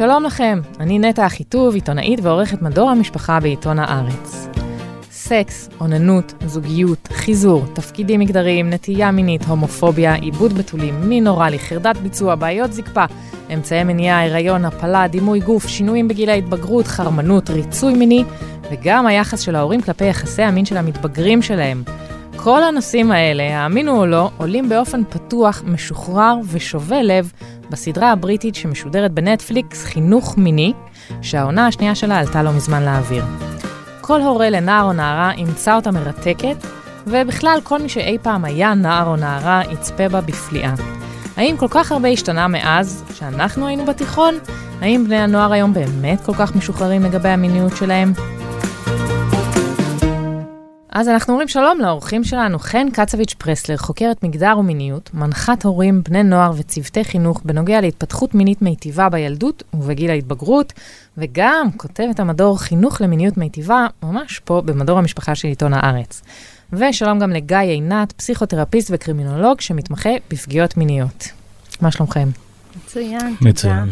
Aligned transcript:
שלום 0.00 0.24
לכם, 0.24 0.60
אני 0.80 0.98
נטע 0.98 1.26
אחיטוב, 1.26 1.74
עיתונאית 1.74 2.20
ועורכת 2.22 2.62
מדור 2.62 2.90
המשפחה 2.90 3.40
בעיתון 3.40 3.78
הארץ. 3.78 4.48
סקס, 5.10 5.68
אוננות, 5.80 6.34
זוגיות, 6.46 7.08
חיזור, 7.12 7.64
תפקידים 7.74 8.20
מגדריים, 8.20 8.70
נטייה 8.70 9.10
מינית, 9.10 9.44
הומופוביה, 9.44 10.14
עיבוד 10.14 10.52
בתולים, 10.52 11.08
מין 11.08 11.26
אוראלי, 11.26 11.58
חרדת 11.58 11.96
ביצוע, 11.96 12.34
בעיות 12.34 12.72
זקפה, 12.72 13.04
אמצעי 13.54 13.84
מניעה, 13.84 14.26
הריון, 14.26 14.64
הפלה, 14.64 15.08
דימוי 15.08 15.40
גוף, 15.40 15.66
שינויים 15.68 16.08
בגיל 16.08 16.30
ההתבגרות, 16.30 16.86
חרמנות, 16.86 17.50
ריצוי 17.50 17.94
מיני, 17.94 18.24
וגם 18.70 19.06
היחס 19.06 19.40
של 19.40 19.56
ההורים 19.56 19.82
כלפי 19.82 20.04
יחסי 20.04 20.42
המין 20.42 20.64
של 20.64 20.76
המתבגרים 20.76 21.42
שלהם. 21.42 21.82
כל 22.42 22.62
הנושאים 22.62 23.12
האלה, 23.12 23.58
האמינו 23.58 23.96
או 23.96 24.06
לא, 24.06 24.30
עולים 24.36 24.68
באופן 24.68 25.04
פתוח, 25.04 25.62
משוחרר 25.66 26.34
ושובה 26.44 27.02
לב 27.02 27.32
בסדרה 27.70 28.12
הבריטית 28.12 28.54
שמשודרת 28.54 29.12
בנטפליקס, 29.12 29.84
חינוך 29.84 30.38
מיני, 30.38 30.72
שהעונה 31.22 31.66
השנייה 31.66 31.94
שלה 31.94 32.18
עלתה 32.18 32.42
לא 32.42 32.52
מזמן 32.52 32.82
לאוויר. 32.82 33.24
כל 34.00 34.20
הורה 34.20 34.50
לנער 34.50 34.84
או 34.84 34.92
נערה 34.92 35.32
ימצא 35.36 35.76
אותה 35.76 35.90
מרתקת, 35.90 36.56
ובכלל 37.06 37.58
כל 37.62 37.78
מי 37.78 37.88
שאי 37.88 38.18
פעם 38.22 38.44
היה 38.44 38.74
נער 38.74 39.06
או 39.06 39.16
נערה 39.16 39.62
יצפה 39.72 40.08
בה 40.08 40.20
בפליאה. 40.20 40.74
האם 41.36 41.56
כל 41.56 41.68
כך 41.70 41.92
הרבה 41.92 42.08
השתנה 42.08 42.48
מאז 42.48 43.04
שאנחנו 43.14 43.66
היינו 43.66 43.86
בתיכון? 43.86 44.34
האם 44.80 45.04
בני 45.04 45.18
הנוער 45.18 45.52
היום 45.52 45.74
באמת 45.74 46.20
כל 46.24 46.34
כך 46.34 46.56
משוחררים 46.56 47.02
לגבי 47.02 47.28
המיניות 47.28 47.76
שלהם? 47.76 48.12
אז 50.92 51.08
אנחנו 51.08 51.32
אומרים 51.32 51.48
שלום 51.48 51.78
לאורחים 51.80 52.24
שלנו, 52.24 52.58
חן 52.58 52.86
קצביץ' 52.92 53.34
פרסלר, 53.34 53.76
חוקרת 53.76 54.22
מגדר 54.22 54.54
ומיניות, 54.58 55.10
מנחת 55.14 55.64
הורים, 55.64 56.02
בני 56.02 56.22
נוער 56.22 56.52
וצוותי 56.56 57.04
חינוך 57.04 57.40
בנוגע 57.44 57.80
להתפתחות 57.80 58.34
מינית 58.34 58.62
מיטיבה 58.62 59.08
בילדות 59.08 59.62
ובגיל 59.74 60.10
ההתבגרות, 60.10 60.72
וגם 61.18 61.66
כותבת 61.76 62.20
המדור 62.20 62.58
חינוך 62.60 63.00
למיניות 63.00 63.36
מיטיבה, 63.36 63.86
ממש 64.02 64.40
פה 64.44 64.62
במדור 64.64 64.98
המשפחה 64.98 65.34
של 65.34 65.48
עיתון 65.48 65.72
הארץ. 65.74 66.22
ושלום 66.72 67.18
גם 67.18 67.30
לגיא 67.30 67.56
עינת, 67.56 68.12
פסיכותרפיסט 68.12 68.90
וקרימינולוג 68.94 69.60
שמתמחה 69.60 70.10
בפגיעות 70.30 70.76
מיניות. 70.76 71.28
מה 71.80 71.90
שלומכם? 71.90 72.28
מצוין. 72.76 73.36
מצוין. 73.40 73.90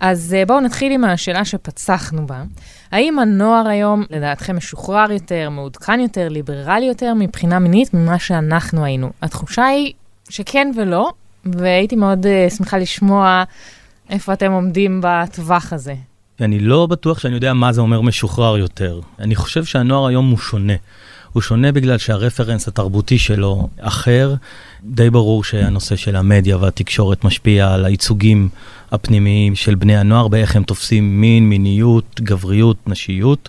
אז 0.00 0.34
אה, 0.38 0.46
בואו 0.46 0.60
נתחיל 0.60 0.92
עם 0.92 1.04
השאלה 1.04 1.44
שפצחנו 1.44 2.26
בה. 2.26 2.42
האם 2.92 3.18
הנוער 3.18 3.68
היום, 3.68 4.04
לדעתכם, 4.10 4.56
משוחרר 4.56 5.12
יותר, 5.12 5.50
מעודכן 5.50 6.00
יותר, 6.00 6.28
ליברלי 6.28 6.86
יותר 6.86 7.14
מבחינה 7.14 7.58
מינית 7.58 7.94
ממה 7.94 8.18
שאנחנו 8.18 8.84
היינו? 8.84 9.10
התחושה 9.22 9.64
היא 9.64 9.92
שכן 10.28 10.70
ולא, 10.76 11.10
והייתי 11.44 11.96
מאוד 11.96 12.26
uh, 12.26 12.50
שמחה 12.54 12.78
לשמוע 12.78 13.44
איפה 14.10 14.32
אתם 14.32 14.52
עומדים 14.52 15.00
בטווח 15.02 15.72
הזה. 15.72 15.94
אני 16.40 16.58
לא 16.58 16.86
בטוח 16.86 17.18
שאני 17.18 17.34
יודע 17.34 17.52
מה 17.52 17.72
זה 17.72 17.80
אומר 17.80 18.00
משוחרר 18.00 18.56
יותר. 18.56 19.00
אני 19.18 19.34
חושב 19.34 19.64
שהנוער 19.64 20.06
היום 20.06 20.30
הוא 20.30 20.38
שונה. 20.38 20.72
הוא 21.36 21.42
שונה 21.42 21.72
בגלל 21.72 21.98
שהרפרנס 21.98 22.68
התרבותי 22.68 23.18
שלו 23.18 23.68
אחר. 23.80 24.34
די 24.84 25.10
ברור 25.10 25.44
שהנושא 25.44 25.96
של 25.96 26.16
המדיה 26.16 26.56
והתקשורת 26.56 27.24
משפיע 27.24 27.74
על 27.74 27.84
הייצוגים 27.84 28.48
הפנימיים 28.92 29.54
של 29.54 29.74
בני 29.74 29.96
הנוער, 29.96 30.28
באיך 30.28 30.56
הם 30.56 30.62
תופסים 30.62 31.20
מין, 31.20 31.48
מיניות, 31.48 32.20
גבריות, 32.20 32.76
נשיות. 32.86 33.48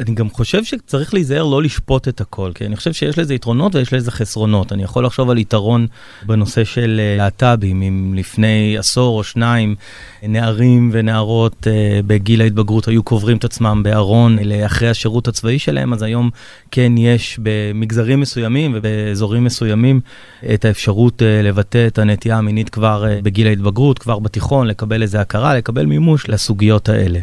אני 0.00 0.14
גם 0.14 0.30
חושב 0.30 0.64
שצריך 0.64 1.14
להיזהר 1.14 1.44
לא 1.44 1.62
לשפוט 1.62 2.08
את 2.08 2.20
הכל, 2.20 2.50
כי 2.54 2.66
אני 2.66 2.76
חושב 2.76 2.92
שיש 2.92 3.18
לזה 3.18 3.34
יתרונות 3.34 3.74
ויש 3.74 3.92
לזה 3.92 4.10
חסרונות. 4.10 4.72
אני 4.72 4.82
יכול 4.82 5.04
לחשוב 5.04 5.30
על 5.30 5.38
יתרון 5.38 5.86
בנושא 6.26 6.64
של 6.64 7.00
אה, 7.00 7.16
להט"בים, 7.16 7.82
אם 7.82 8.14
לפני 8.16 8.78
עשור 8.78 9.18
או 9.18 9.24
שניים 9.24 9.74
נערים 10.22 10.90
ונערות 10.92 11.66
uh, 11.66 12.02
בגיל 12.06 12.40
ההתבגרות 12.40 12.88
היו 12.88 13.02
קוברים 13.02 13.36
את 13.36 13.44
עצמם 13.44 13.82
בארון 13.84 14.38
אחרי 14.66 14.88
השירות 14.88 15.28
הצבאי 15.28 15.58
שלהם, 15.58 15.92
אז 15.92 16.02
היום 16.02 16.30
כן 16.70 16.92
יש 16.98 17.40
במגזרים 17.42 18.20
מסוימים 18.20 18.72
ובאזורים 18.74 19.44
מסוימים 19.44 20.00
את 20.54 20.64
האפשרות 20.64 21.22
לבטא 21.44 21.86
את 21.86 21.98
הנטייה 21.98 22.38
המינית 22.38 22.68
כבר 22.68 23.04
בגיל 23.22 23.46
ההתבגרות, 23.46 23.98
כבר 23.98 24.18
בתיכון, 24.18 24.66
לקבל 24.66 25.02
איזה 25.02 25.20
הכרה, 25.20 25.54
לקבל 25.54 25.86
מימוש 25.86 26.28
לסוגיות 26.28 26.88
האלה. 26.88 27.20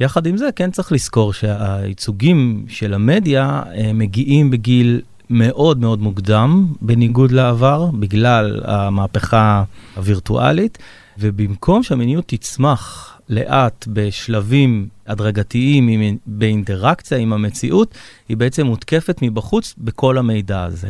יחד 0.00 0.26
עם 0.26 0.36
זה, 0.36 0.48
כן 0.56 0.70
צריך 0.70 0.92
לזכור 0.92 1.32
שהייצוגים 1.32 2.64
של 2.68 2.94
המדיה 2.94 3.62
אה, 3.74 3.92
מגיעים 3.92 4.50
בגיל 4.50 5.00
מאוד 5.30 5.78
מאוד 5.78 6.02
מוקדם, 6.02 6.66
בניגוד 6.80 7.32
לעבר, 7.32 7.86
בגלל 7.86 8.60
המהפכה 8.64 9.64
הווירטואלית, 9.96 10.78
ובמקום 11.18 11.82
שהמיניות 11.82 12.24
תצמח 12.26 13.14
לאט 13.28 13.88
בשלבים 13.92 14.88
הדרגתיים, 15.06 16.18
באינטראקציה 16.26 17.18
עם 17.18 17.32
המציאות, 17.32 17.94
היא 18.28 18.36
בעצם 18.36 18.66
מותקפת 18.66 19.18
מבחוץ 19.22 19.74
בכל 19.78 20.18
המידע 20.18 20.64
הזה. 20.64 20.88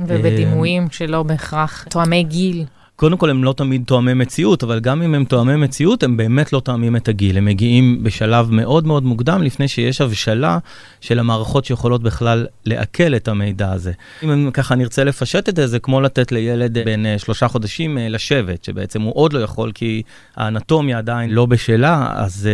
ובדימויים 0.00 0.90
שלא 0.90 1.22
בהכרח 1.22 1.86
תואמי 1.90 2.24
גיל. 2.24 2.64
קודם 3.00 3.16
כל 3.16 3.30
הם 3.30 3.44
לא 3.44 3.52
תמיד 3.52 3.82
תואמי 3.86 4.14
מציאות, 4.14 4.62
אבל 4.62 4.80
גם 4.80 5.02
אם 5.02 5.14
הם 5.14 5.24
תואמי 5.24 5.56
מציאות, 5.56 6.02
הם 6.02 6.16
באמת 6.16 6.52
לא 6.52 6.60
תואמים 6.60 6.96
את 6.96 7.08
הגיל. 7.08 7.38
הם 7.38 7.44
מגיעים 7.44 8.02
בשלב 8.02 8.50
מאוד 8.50 8.86
מאוד 8.86 9.04
מוקדם, 9.04 9.42
לפני 9.42 9.68
שיש 9.68 10.00
הבשלה 10.00 10.58
של 11.00 11.18
המערכות 11.18 11.64
שיכולות 11.64 12.02
בכלל 12.02 12.46
לעכל 12.64 13.16
את 13.16 13.28
המידע 13.28 13.72
הזה. 13.72 13.92
אם 14.22 14.50
ככה 14.52 14.74
נרצה 14.74 15.04
לפשט 15.04 15.48
את 15.48 15.56
זה, 15.56 15.66
זה 15.66 15.78
כמו 15.78 16.00
לתת 16.00 16.32
לילד 16.32 16.78
בן 16.84 17.06
אה, 17.06 17.18
שלושה 17.18 17.48
חודשים 17.48 17.98
אה, 17.98 18.08
לשבת, 18.08 18.64
שבעצם 18.64 19.02
הוא 19.02 19.12
עוד 19.14 19.32
לא 19.32 19.38
יכול, 19.38 19.72
כי 19.74 20.02
האנטומיה 20.36 20.98
עדיין 20.98 21.30
לא 21.30 21.46
בשלה, 21.46 22.12
אז 22.14 22.48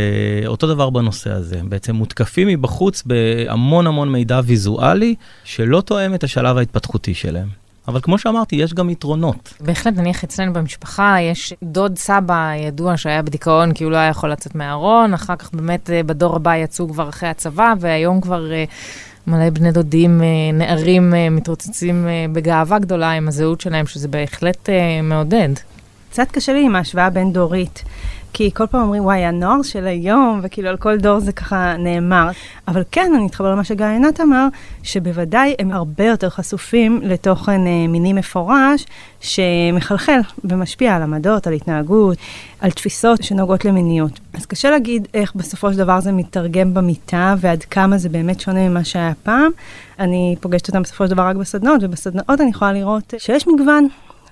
uh, 0.45 0.47
אותו 0.47 0.67
דבר 0.67 0.91
בנושא 0.91 1.31
הזה. 1.31 1.61
בעצם 1.69 1.95
מותקפים 1.95 2.49
מבחוץ 2.49 3.03
בהמון 3.07 3.87
המון 3.87 4.13
מידע 4.13 4.41
ויזואלי, 4.45 5.15
שלא 5.45 5.81
תואם 5.81 6.15
את 6.15 6.25
השלב 6.25 6.59
ההתפתחותי 6.59 7.15
שלהם. 7.15 7.66
אבל 7.89 8.01
כמו 8.03 8.19
שאמרתי, 8.19 8.57
יש 8.57 8.75
גם 8.75 8.91
יתרונות. 8.91 9.55
בהחלט, 9.61 9.95
נניח 9.97 10.25
אצלנו 10.25 10.53
במשפחה, 10.53 11.17
יש 11.21 11.55
דוד 11.63 11.99
סבא 11.99 12.53
ידוע 12.55 12.97
שהיה 12.97 13.23
בדיכאון 13.23 13.73
כי 13.73 13.85
הוא 13.85 13.93
לא 13.93 13.97
היה 13.97 14.09
יכול 14.09 14.33
לצאת 14.33 14.55
מהארון, 14.55 15.15
אחר 15.15 15.37
כך 15.37 15.53
באמת 15.53 15.91
אה, 15.91 16.03
בדור 16.03 16.37
הבא 16.37 16.57
יצאו 16.57 16.89
כבר 16.89 17.09
אחרי 17.09 17.29
הצבא, 17.29 17.75
והיום 17.81 18.21
כבר 18.21 18.53
אה, 18.53 18.65
מלא 19.27 19.51
בני 19.51 19.73
דודים, 19.73 20.23
אה, 20.23 20.27
נערים 20.53 21.15
מתרוצצים 21.31 22.07
בגאווה 22.33 22.79
גדולה 22.79 23.11
עם 23.11 23.29
הזהות 23.29 23.61
שלהם, 23.61 23.87
שזה 23.87 24.09
בהחלט 24.09 24.69
מעודד. 25.03 25.49
קצת 26.17 26.31
קשה 26.31 26.53
לי 26.53 26.65
עם 26.65 26.77
ההשוואה 26.77 27.07
הבין-דורית. 27.07 27.83
כי 28.33 28.51
כל 28.55 28.67
פעם 28.67 28.83
אומרים, 28.83 29.05
וואי, 29.05 29.25
הנוער 29.25 29.63
של 29.63 29.87
היום, 29.87 30.41
וכאילו 30.43 30.69
על 30.69 30.77
כל 30.77 30.97
דור 30.97 31.21
זה 31.21 31.33
ככה 31.33 31.77
נאמר. 31.79 32.29
אבל 32.69 32.83
כן, 32.91 33.13
אני 33.17 33.27
אתחבר 33.27 33.51
למה 33.51 33.65
שגיא 33.65 33.87
עינת 33.87 34.21
אמר, 34.21 34.49
שבוודאי 34.83 35.55
הם 35.59 35.73
הרבה 35.73 36.05
יותר 36.05 36.29
חשופים 36.29 37.01
לתוכן 37.03 37.67
אה, 37.67 37.87
מיני 37.89 38.13
מפורש, 38.13 38.87
שמחלחל 39.21 40.21
ומשפיע 40.45 40.97
על 40.97 41.03
עמדות, 41.03 41.47
על 41.47 41.53
התנהגות, 41.53 42.19
על 42.61 42.71
תפיסות 42.71 43.23
שנוגעות 43.23 43.65
למיניות. 43.65 44.21
אז 44.35 44.47
קשה 44.47 44.71
להגיד 44.71 45.09
איך 45.15 45.35
בסופו 45.35 45.73
של 45.73 45.79
דבר 45.79 46.01
זה 46.01 46.13
מתרגם 46.13 46.75
במיטה, 46.75 47.35
ועד 47.39 47.63
כמה 47.63 47.99
זה 47.99 48.09
באמת 48.09 48.41
שונה 48.41 48.69
ממה 48.69 48.85
שהיה 48.85 49.13
פעם. 49.23 49.51
אני 49.99 50.37
פוגשת 50.41 50.69
אותם 50.69 50.83
בסופו 50.83 51.05
של 51.05 51.11
דבר 51.11 51.23
רק 51.23 51.37
בסדנאות, 51.37 51.81
ובסדנאות 51.83 52.41
אני 52.41 52.51
יכולה 52.51 52.73
לראות 52.73 53.15
שיש 53.19 53.49
מגוון. 53.49 53.89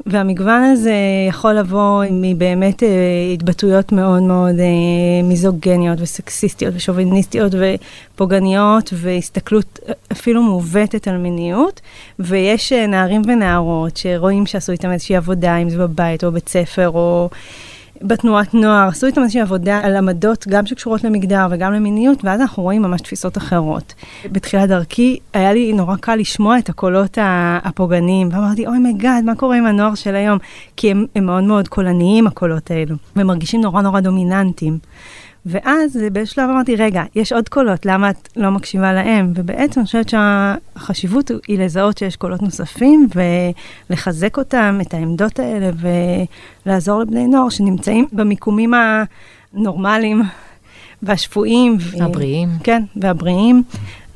והמגוון 0.06 0.62
הזה 0.62 0.94
יכול 1.28 1.52
לבוא 1.52 2.04
מבאמת 2.10 2.82
אה, 2.82 2.88
התבטאויות 3.34 3.92
מאוד 3.92 4.22
מאוד 4.22 4.54
אה, 4.60 5.22
מיזוגניות 5.24 5.98
וסקסיסטיות 6.00 6.74
ושוביניסטיות 6.76 7.52
ופוגעניות 7.54 8.90
והסתכלות 8.96 9.78
אפילו 10.12 10.42
מעוותת 10.42 11.08
על 11.08 11.16
מיניות. 11.16 11.80
ויש 12.18 12.72
אה, 12.72 12.86
נערים 12.86 13.22
ונערות 13.26 13.96
שרואים 13.96 14.46
שעשו 14.46 14.72
איתם 14.72 14.90
איזושהי 14.90 15.16
עבודה, 15.16 15.56
אם 15.56 15.70
זה 15.70 15.78
בבית 15.78 16.24
או 16.24 16.30
בבית 16.30 16.48
ספר 16.48 16.88
או... 16.88 17.30
בתנועת 18.02 18.54
נוער, 18.54 18.88
עשו 18.88 19.06
איתם 19.06 19.22
איזושהי 19.22 19.40
עבודה 19.40 19.80
על 19.82 19.96
עמדות 19.96 20.46
גם 20.48 20.66
שקשורות 20.66 21.04
למגדר 21.04 21.46
וגם 21.50 21.72
למיניות, 21.72 22.24
ואז 22.24 22.40
אנחנו 22.40 22.62
רואים 22.62 22.82
ממש 22.82 23.00
תפיסות 23.00 23.38
אחרות. 23.38 23.94
בתחילת 24.32 24.68
דרכי 24.68 25.18
היה 25.34 25.52
לי 25.52 25.72
נורא 25.72 25.96
קל 25.96 26.16
לשמוע 26.16 26.58
את 26.58 26.68
הקולות 26.68 27.18
הפוגעניים, 27.64 28.28
ואמרתי, 28.32 28.66
אוי 28.66 28.78
מגאד, 28.78 29.24
מה 29.24 29.34
קורה 29.34 29.56
עם 29.56 29.66
הנוער 29.66 29.94
של 29.94 30.14
היום? 30.14 30.38
כי 30.76 30.90
הם, 30.90 31.06
הם 31.14 31.26
מאוד 31.26 31.44
מאוד 31.44 31.68
קולניים, 31.68 32.26
הקולות 32.26 32.70
האלו, 32.70 32.96
ומרגישים 33.16 33.60
נורא 33.60 33.82
נורא 33.82 34.00
דומיננטיים. 34.00 34.78
ואז 35.46 35.98
באיזשהו 36.12 36.34
שלב 36.34 36.50
אמרתי, 36.50 36.76
רגע, 36.76 37.02
יש 37.14 37.32
עוד 37.32 37.48
קולות, 37.48 37.86
למה 37.86 38.10
את 38.10 38.28
לא 38.36 38.50
מקשיבה 38.50 38.92
להם? 38.92 39.32
ובעצם 39.34 39.80
אני 39.80 39.86
חושבת 39.86 40.08
שהחשיבות 40.08 41.30
היא 41.48 41.58
לזהות 41.58 41.98
שיש 41.98 42.16
קולות 42.16 42.42
נוספים 42.42 43.08
ולחזק 43.90 44.36
אותם, 44.38 44.78
את 44.82 44.94
העמדות 44.94 45.38
האלה, 45.38 45.70
ולעזור 46.66 47.00
לבני 47.00 47.26
נוער 47.26 47.48
שנמצאים 47.48 48.06
במיקומים 48.12 48.74
הנורמליים 49.54 50.22
והשפויים. 51.02 51.78
הבריאים. 52.00 52.48
כן, 52.62 52.82
והבריאים. 52.96 53.62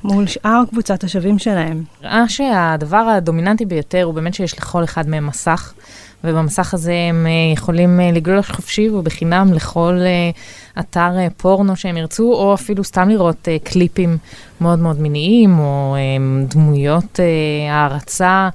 מול 0.04 0.26
שאר 0.26 0.62
קבוצת 0.70 1.04
השווים 1.04 1.38
שלהם. 1.38 1.82
נראה 2.02 2.28
שהדבר 2.28 2.96
הדומיננטי 2.96 3.64
ביותר 3.64 4.02
הוא 4.02 4.14
באמת 4.14 4.34
שיש 4.34 4.58
לכל 4.58 4.84
אחד 4.84 5.08
מהם 5.08 5.26
מסך, 5.26 5.74
ובמסך 6.24 6.74
הזה 6.74 6.94
הם 7.08 7.26
אה, 7.26 7.52
יכולים 7.52 8.00
אה, 8.00 8.10
לגלוש 8.12 8.50
חופשי 8.50 8.88
ובחינם 8.88 9.52
לכל 9.54 9.98
אה, 10.00 10.30
אתר 10.80 11.10
פורנו 11.36 11.76
שהם 11.76 11.96
ירצו, 11.96 12.32
או 12.32 12.54
אפילו 12.54 12.84
סתם 12.84 13.08
לראות 13.08 13.48
קליפים 13.64 14.18
מאוד 14.60 14.78
מאוד 14.78 15.00
מיניים, 15.00 15.58
או 15.58 15.96
דמויות 16.48 17.20
הערצה. 17.70 18.48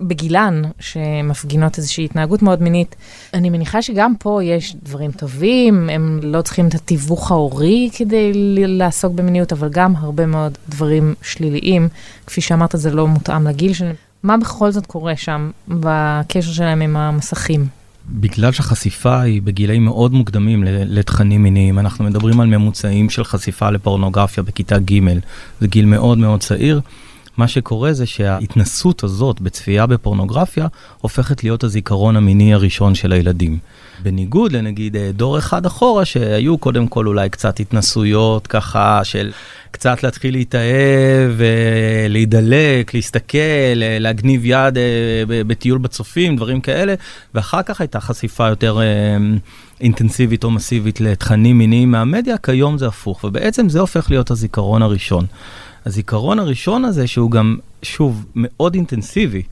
בגילן, 0.00 0.62
שמפגינות 0.80 1.78
איזושהי 1.78 2.04
התנהגות 2.04 2.42
מאוד 2.42 2.62
מינית. 2.62 2.96
אני 3.34 3.50
מניחה 3.50 3.82
שגם 3.82 4.14
פה 4.18 4.44
יש 4.44 4.76
דברים 4.82 5.12
טובים, 5.12 5.90
הם 5.90 6.20
לא 6.22 6.42
צריכים 6.42 6.68
את 6.68 6.74
התיווך 6.74 7.30
ההורי 7.30 7.90
כדי 7.96 8.32
לעסוק 8.66 9.12
במיניות, 9.12 9.52
אבל 9.52 9.68
גם 9.68 9.96
הרבה 9.96 10.26
מאוד 10.26 10.58
דברים 10.68 11.14
שליליים. 11.22 11.88
כפי 12.26 12.40
שאמרת, 12.40 12.70
זה 12.74 12.90
לא 12.90 13.06
מותאם 13.06 13.48
לגיל 13.48 13.72
שלהם. 13.72 13.94
מה 14.22 14.36
בכל 14.36 14.70
זאת 14.70 14.86
קורה 14.86 15.16
שם 15.16 15.50
בקשר 15.68 16.52
שלהם 16.52 16.82
עם 16.82 16.96
המסכים? 16.96 17.66
בגלל 18.10 18.52
שהחשיפה 18.52 19.20
היא 19.20 19.42
בגילאים 19.42 19.84
מאוד 19.84 20.12
מוקדמים 20.12 20.64
לתכנים 20.66 21.42
מיניים, 21.42 21.78
אנחנו 21.78 22.04
מדברים 22.04 22.40
על 22.40 22.46
ממוצעים 22.46 23.10
של 23.10 23.24
חשיפה 23.24 23.70
לפורנוגרפיה 23.70 24.42
בכיתה 24.42 24.78
ג', 24.78 25.00
זה 25.60 25.66
גיל 25.66 25.86
מאוד 25.86 26.18
מאוד 26.18 26.40
צעיר. 26.40 26.80
מה 27.38 27.48
שקורה 27.48 27.92
זה 27.92 28.06
שההתנסות 28.06 29.04
הזאת 29.04 29.40
בצפייה 29.40 29.86
בפורנוגרפיה 29.86 30.66
הופכת 31.00 31.44
להיות 31.44 31.64
הזיכרון 31.64 32.16
המיני 32.16 32.54
הראשון 32.54 32.94
של 32.94 33.12
הילדים. 33.12 33.58
בניגוד 34.02 34.52
לנגיד 34.52 34.96
אה, 34.96 35.10
דור 35.12 35.38
אחד 35.38 35.66
אחורה 35.66 36.04
שהיו 36.04 36.58
קודם 36.58 36.88
כל 36.88 37.06
אולי 37.06 37.28
קצת 37.28 37.60
התנסויות 37.60 38.46
ככה 38.46 39.00
של 39.04 39.32
קצת 39.70 40.02
להתחיל 40.02 40.34
להתאהב, 40.34 41.40
להידלק, 42.08 42.94
להסתכל, 42.94 43.38
להגניב 43.74 44.44
יד 44.44 44.78
אה, 44.78 45.22
בטיול 45.26 45.78
בצופים, 45.78 46.36
דברים 46.36 46.60
כאלה, 46.60 46.94
ואחר 47.34 47.62
כך 47.62 47.80
הייתה 47.80 48.00
חשיפה 48.00 48.48
יותר 48.48 48.80
אה, 48.80 49.16
אינטנסיבית 49.80 50.44
או 50.44 50.50
מסיבית 50.50 51.00
לתכנים 51.00 51.58
מיניים 51.58 51.90
מהמדיה, 51.90 52.38
כיום 52.38 52.78
זה 52.78 52.86
הפוך, 52.86 53.24
ובעצם 53.24 53.68
זה 53.68 53.80
הופך 53.80 54.10
להיות 54.10 54.30
הזיכרון 54.30 54.82
הראשון. 54.82 55.26
הזיכרון 55.86 56.38
הראשון 56.38 56.84
הזה, 56.84 57.06
שהוא 57.06 57.30
גם, 57.30 57.56
שוב, 57.82 58.26
מאוד 58.34 58.74
אינטנסיבי, 58.74 59.42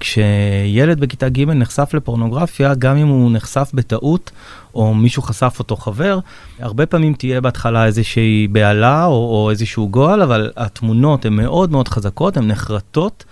כשילד 0.00 1.00
בכיתה 1.00 1.28
ג' 1.28 1.40
נחשף 1.40 1.94
לפורנוגרפיה, 1.94 2.74
גם 2.74 2.96
אם 2.96 3.06
הוא 3.06 3.30
נחשף 3.32 3.70
בטעות, 3.74 4.30
או 4.74 4.94
מישהו 4.94 5.22
חשף 5.22 5.56
אותו 5.58 5.76
חבר, 5.76 6.18
הרבה 6.58 6.86
פעמים 6.86 7.14
תהיה 7.14 7.40
בהתחלה 7.40 7.86
איזושהי 7.86 8.48
בהלה 8.52 9.04
או, 9.04 9.12
או 9.12 9.50
איזשהו 9.50 9.88
גועל, 9.88 10.22
אבל 10.22 10.50
התמונות 10.56 11.24
הן 11.24 11.32
מאוד 11.32 11.70
מאוד 11.70 11.88
חזקות, 11.88 12.36
הן 12.36 12.48
נחרטות. 12.48 13.24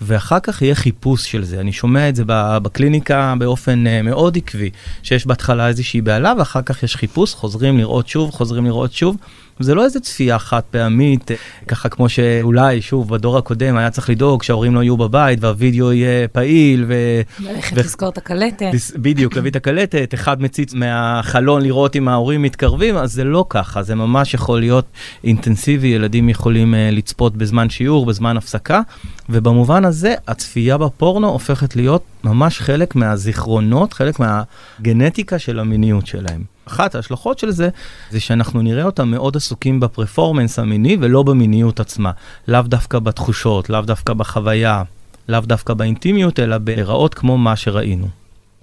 ואחר 0.00 0.40
כך 0.40 0.62
יהיה 0.62 0.74
חיפוש 0.74 1.30
של 1.30 1.44
זה. 1.44 1.60
אני 1.60 1.72
שומע 1.72 2.08
את 2.08 2.16
זה 2.16 2.22
בקליניקה 2.26 3.34
באופן 3.38 3.84
uh, 3.86 4.06
מאוד 4.06 4.36
עקבי, 4.36 4.70
שיש 5.02 5.26
בהתחלה 5.26 5.68
איזושהי 5.68 6.00
בהלה 6.00 6.34
ואחר 6.38 6.62
כך 6.62 6.82
יש 6.82 6.96
חיפוש, 6.96 7.34
חוזרים 7.34 7.78
לראות 7.78 8.08
שוב, 8.08 8.30
חוזרים 8.30 8.64
לראות 8.64 8.92
שוב. 8.92 9.16
זה 9.60 9.74
לא 9.74 9.84
איזה 9.84 10.00
צפייה 10.00 10.38
חד 10.38 10.60
פעמית, 10.70 11.30
ככה 11.68 11.88
כמו 11.88 12.08
שאולי, 12.08 12.82
שוב, 12.82 13.08
בדור 13.08 13.38
הקודם 13.38 13.76
היה 13.76 13.90
צריך 13.90 14.10
לדאוג 14.10 14.42
שההורים 14.42 14.74
לא 14.74 14.82
יהיו 14.82 14.96
בבית 14.96 15.38
והווידאו 15.42 15.92
יהיה 15.92 16.28
פעיל. 16.28 16.84
ו... 16.88 17.20
ללכת 17.38 17.76
ו... 17.76 17.80
לזכור 17.80 18.08
את 18.08 18.18
הקלטת. 18.18 18.70
בדיוק, 18.96 19.36
להביא 19.36 19.50
את 19.50 19.56
הקלטת, 19.56 20.14
אחד 20.14 20.42
מציץ 20.42 20.74
מהחלון 20.74 21.62
לראות 21.62 21.96
אם 21.96 22.08
ההורים 22.08 22.42
מתקרבים, 22.42 22.96
אז 22.96 23.12
זה 23.12 23.24
לא 23.24 23.44
ככה, 23.48 23.82
זה 23.82 23.94
ממש 23.94 24.34
יכול 24.34 24.60
להיות 24.60 24.84
אינטנסיבי, 25.24 25.88
ילדים 25.88 26.28
יכולים 26.28 26.74
uh, 26.74 26.76
לצפות 26.94 27.36
בזמן 27.36 27.70
שיעור, 27.70 28.06
בזמן 28.06 28.36
הפסקה, 28.36 28.80
ובמובן 29.28 29.84
הזה 29.84 30.14
הצפייה 30.28 30.78
בפורנו 30.78 31.28
הופכת 31.28 31.76
להיות 31.76 32.02
ממש 32.24 32.60
חלק 32.60 32.96
מהזיכרונות, 32.96 33.92
חלק 33.92 34.16
מהגנטיקה 34.20 35.38
של 35.38 35.58
המיניות 35.58 36.06
שלהם. 36.06 36.59
אחת 36.70 36.94
ההשלכות 36.94 37.38
של 37.38 37.50
זה, 37.50 37.68
זה 38.10 38.20
שאנחנו 38.20 38.62
נראה 38.62 38.84
אותם 38.84 39.10
מאוד 39.10 39.36
עסוקים 39.36 39.80
בפרפורמנס 39.80 40.58
המיני 40.58 40.96
ולא 41.00 41.22
במיניות 41.22 41.80
עצמה. 41.80 42.10
לאו 42.48 42.62
דווקא 42.62 42.98
בתחושות, 42.98 43.70
לאו 43.70 43.80
דווקא 43.80 44.12
בחוויה, 44.12 44.82
לאו 45.28 45.40
דווקא 45.40 45.74
באינטימיות, 45.74 46.40
אלא 46.40 46.58
בהיראות 46.58 47.14
כמו 47.14 47.38
מה 47.38 47.56
שראינו. 47.56 48.06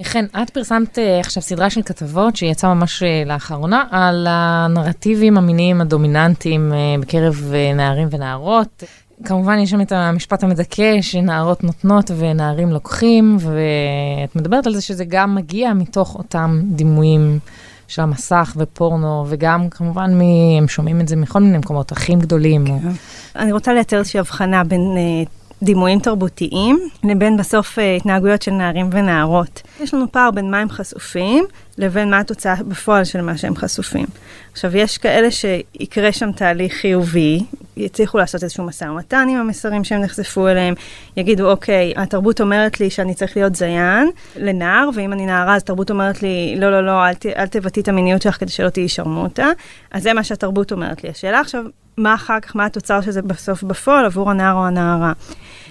חן, 0.04 0.26
את 0.44 0.50
פרסמת 0.50 0.98
uh, 0.98 1.02
עכשיו 1.20 1.44
סדרה 1.44 1.70
של 1.70 1.82
כתבות 1.82 2.36
שיצאה 2.36 2.74
ממש 2.74 3.04
uh, 3.04 3.28
לאחרונה 3.28 3.84
על 3.92 4.28
הנרטיבים 4.30 5.38
המיניים 5.38 5.82
הדומיננטיים 5.82 6.72
uh, 6.72 7.02
בקרב 7.02 7.54
נערים 7.76 8.08
ונערות. 8.12 8.84
כמובן 9.26 9.60
יש 9.60 9.70
שם 9.70 9.82
את 9.82 9.92
המשפט 9.92 10.44
המדכא 10.44 11.02
שנערות 11.02 11.64
נותנות 11.64 12.12
ונערים 12.18 12.70
לוקחים, 12.70 13.38
ואת 13.40 14.36
מדברת 14.36 14.68
על 14.68 14.74
זה 14.74 14.82
שזה 14.82 15.06
גם 15.06 15.36
מגיע 15.36 15.74
מתוך 15.74 16.16
אותם 16.16 16.62
דימויים 16.64 17.40
של 17.88 18.02
המסך 18.02 18.54
ופורנו, 18.58 19.26
וגם 19.28 19.70
כמובן, 19.70 20.14
מ... 20.14 20.22
הם 20.58 20.68
שומעים 20.68 21.02
את 21.02 21.08
זה 21.08 21.16
מכל 21.16 21.40
מיני 21.40 21.58
מקומות, 21.58 21.94
אחים 21.94 22.20
גדולים. 22.20 22.66
כן. 22.66 22.74
או... 22.74 22.92
אני 23.36 23.52
רוצה 23.52 23.74
לייצר 23.74 23.98
איזושהי 23.98 24.20
הבחנה 24.20 24.64
בין 24.64 24.96
uh, 24.96 25.30
דימויים 25.64 26.00
תרבותיים 26.00 26.80
לבין 27.04 27.38
בסוף 27.38 27.80
uh, 27.80 27.82
התנהגויות 27.82 28.42
של 28.42 28.52
נערים 28.52 28.90
ונערות. 28.92 29.62
יש 29.80 29.94
לנו 29.94 30.12
פער 30.12 30.32
בין 30.32 30.52
מה 30.52 30.60
הם 30.60 30.70
חשופים 30.70 31.46
לבין 31.78 32.10
מה 32.10 32.20
התוצאה 32.20 32.56
בפועל 32.68 33.04
של 33.04 33.22
מה 33.22 33.38
שהם 33.38 33.56
חשופים. 33.56 34.06
עכשיו, 34.52 34.78
יש 34.78 34.98
כאלה 34.98 35.28
שיקרה 35.32 36.12
שם 36.12 36.32
תהליך 36.32 36.74
חיובי, 36.74 37.40
יצליחו 37.78 38.18
לעשות 38.18 38.44
איזשהו 38.44 38.64
משא 38.64 38.86
ומתן 38.86 39.28
עם 39.30 39.38
המסרים 39.38 39.84
שהם 39.84 40.02
נחשפו 40.02 40.48
אליהם, 40.48 40.74
יגידו, 41.18 41.52
אוקיי, 41.52 41.94
התרבות 41.96 42.42
אומרת 42.42 42.80
לי 42.80 42.90
שאני 42.90 43.14
צריך 43.14 43.38
להיות 43.38 43.56
זיין 43.56 44.10
לנער, 44.36 44.90
ואם 44.94 45.14
אני 45.14 45.26
נערה, 45.26 45.56
אז 45.56 45.62
התרבות 45.62 45.92
אומרת 45.92 46.24
לי, 46.24 46.56
לא, 46.58 46.72
לא, 46.72 46.86
לא, 46.86 47.08
אל, 47.08 47.14
ת, 47.14 47.26
אל 47.26 47.48
תבטאי 47.48 47.82
את 47.82 47.88
המיניות 47.88 48.22
שלך 48.22 48.40
כדי 48.40 48.52
שלא 48.52 48.70
תהיי 48.70 48.90
שרמוטה. 48.90 49.48
אז 49.92 50.04
זה 50.04 50.14
מה 50.14 50.24
שהתרבות 50.24 50.72
אומרת 50.72 51.04
לי. 51.04 51.10
השאלה 51.10 51.40
עכשיו, 51.40 51.64
מה 51.98 52.14
אחר 52.14 52.40
כך, 52.40 52.56
מה 52.56 52.66
התוצר 52.66 53.02
של 53.02 53.12
זה 53.12 53.22
בסוף 53.22 53.64
בפועל 53.64 54.06
עבור 54.06 54.32
הנער 54.32 54.56
או 54.56 54.66
הנערה. 54.66 55.14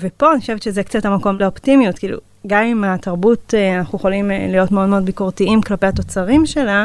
ופה 0.01 0.33
אני 0.33 0.41
חושבת 0.41 0.63
שזה 0.63 0.83
קצת 0.83 1.05
המקום 1.05 1.37
לאופטימיות, 1.41 1.99
כאילו, 1.99 2.19
גם 2.47 2.63
אם 2.63 2.85
התרבות, 2.85 3.55
אה, 3.57 3.79
אנחנו 3.79 3.99
יכולים 3.99 4.31
אה, 4.31 4.47
להיות 4.49 4.73
מאוד 4.73 4.89
מאוד 4.89 5.05
ביקורתיים 5.05 5.63
כלפי 5.63 5.87
התוצרים 5.87 6.47
שלה, 6.47 6.85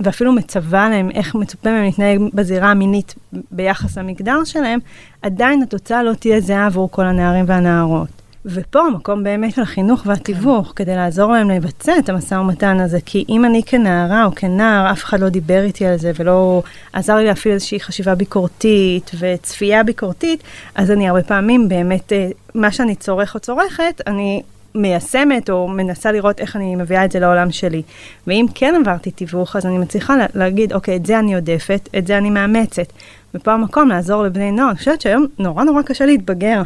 ואפילו 0.00 0.32
מצווה 0.32 0.88
להם 0.88 1.10
איך 1.10 1.34
מצופה 1.34 1.70
מהם 1.70 1.84
להתנהג 1.84 2.20
בזירה 2.34 2.70
המינית 2.70 3.14
ביחס 3.50 3.98
למגדר 3.98 4.44
שלהם, 4.44 4.78
עדיין 5.22 5.62
התוצאה 5.62 6.02
לא 6.02 6.12
תהיה 6.14 6.40
זהה 6.40 6.66
עבור 6.66 6.90
כל 6.90 7.06
הנערים 7.06 7.44
והנערות. 7.48 8.23
ופה 8.46 8.80
המקום 8.80 9.24
באמת 9.24 9.54
של 9.54 9.62
החינוך 9.62 10.02
והתיווך, 10.06 10.66
כן. 10.66 10.84
כדי 10.84 10.96
לעזור 10.96 11.32
להם 11.32 11.50
לבצע 11.50 11.98
את 11.98 12.08
המשא 12.08 12.34
ומתן 12.34 12.80
הזה, 12.80 12.98
כי 13.06 13.24
אם 13.28 13.44
אני 13.44 13.62
כנערה 13.66 14.24
או 14.24 14.34
כנער, 14.34 14.92
אף 14.92 15.04
אחד 15.04 15.20
לא 15.20 15.28
דיבר 15.28 15.62
איתי 15.62 15.86
על 15.86 15.96
זה 15.96 16.12
ולא 16.18 16.62
עזר 16.92 17.16
לי 17.16 17.24
להפעיל 17.24 17.54
איזושהי 17.54 17.80
חשיבה 17.80 18.14
ביקורתית 18.14 19.10
וצפייה 19.18 19.82
ביקורתית, 19.82 20.42
אז 20.74 20.90
אני 20.90 21.08
הרבה 21.08 21.22
פעמים 21.22 21.68
באמת, 21.68 22.12
אה, 22.12 22.28
מה 22.54 22.72
שאני 22.72 22.94
צורך 22.94 23.34
או 23.34 23.40
צורכת, 23.40 24.00
אני 24.06 24.42
מיישמת 24.74 25.50
או 25.50 25.68
מנסה 25.68 26.12
לראות 26.12 26.40
איך 26.40 26.56
אני 26.56 26.76
מביאה 26.76 27.04
את 27.04 27.12
זה 27.12 27.20
לעולם 27.20 27.50
שלי. 27.50 27.82
ואם 28.26 28.46
כן 28.54 28.74
עברתי 28.80 29.10
תיווך, 29.10 29.56
אז 29.56 29.66
אני 29.66 29.78
מצליחה 29.78 30.16
לה, 30.16 30.26
להגיד, 30.34 30.72
אוקיי, 30.72 30.96
את 30.96 31.06
זה 31.06 31.18
אני 31.18 31.34
עודפת, 31.34 31.88
את 31.98 32.06
זה 32.06 32.18
אני 32.18 32.30
מאמצת. 32.30 32.92
ופה 33.34 33.52
המקום 33.52 33.88
לעזור 33.88 34.22
לבני 34.22 34.52
נוער. 34.52 34.68
אני 34.68 34.78
חושבת 34.78 35.00
שהיום 35.00 35.26
נורא 35.38 35.64
נורא 35.64 35.82
קשה 35.82 36.06
להתבגר. 36.06 36.62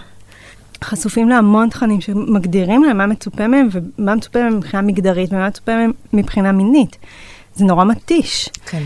חשופים 0.85 1.29
להמון 1.29 1.69
תכנים 1.69 2.01
שמגדירים 2.01 2.85
להם 2.85 2.99
מה 2.99 3.07
מצופה 3.07 3.49
מהם 3.49 3.69
ומה 3.73 4.15
מצופה 4.15 4.43
מהם 4.43 4.57
מבחינה 4.57 4.83
מגדרית 4.83 5.33
ומה 5.33 5.49
מצופה 5.49 5.77
מהם 5.77 5.93
מבחינה 6.13 6.53
מינית. 6.53 6.97
זה 7.55 7.65
נורא 7.65 7.85
מתיש. 7.85 8.49
כן. 8.67 8.83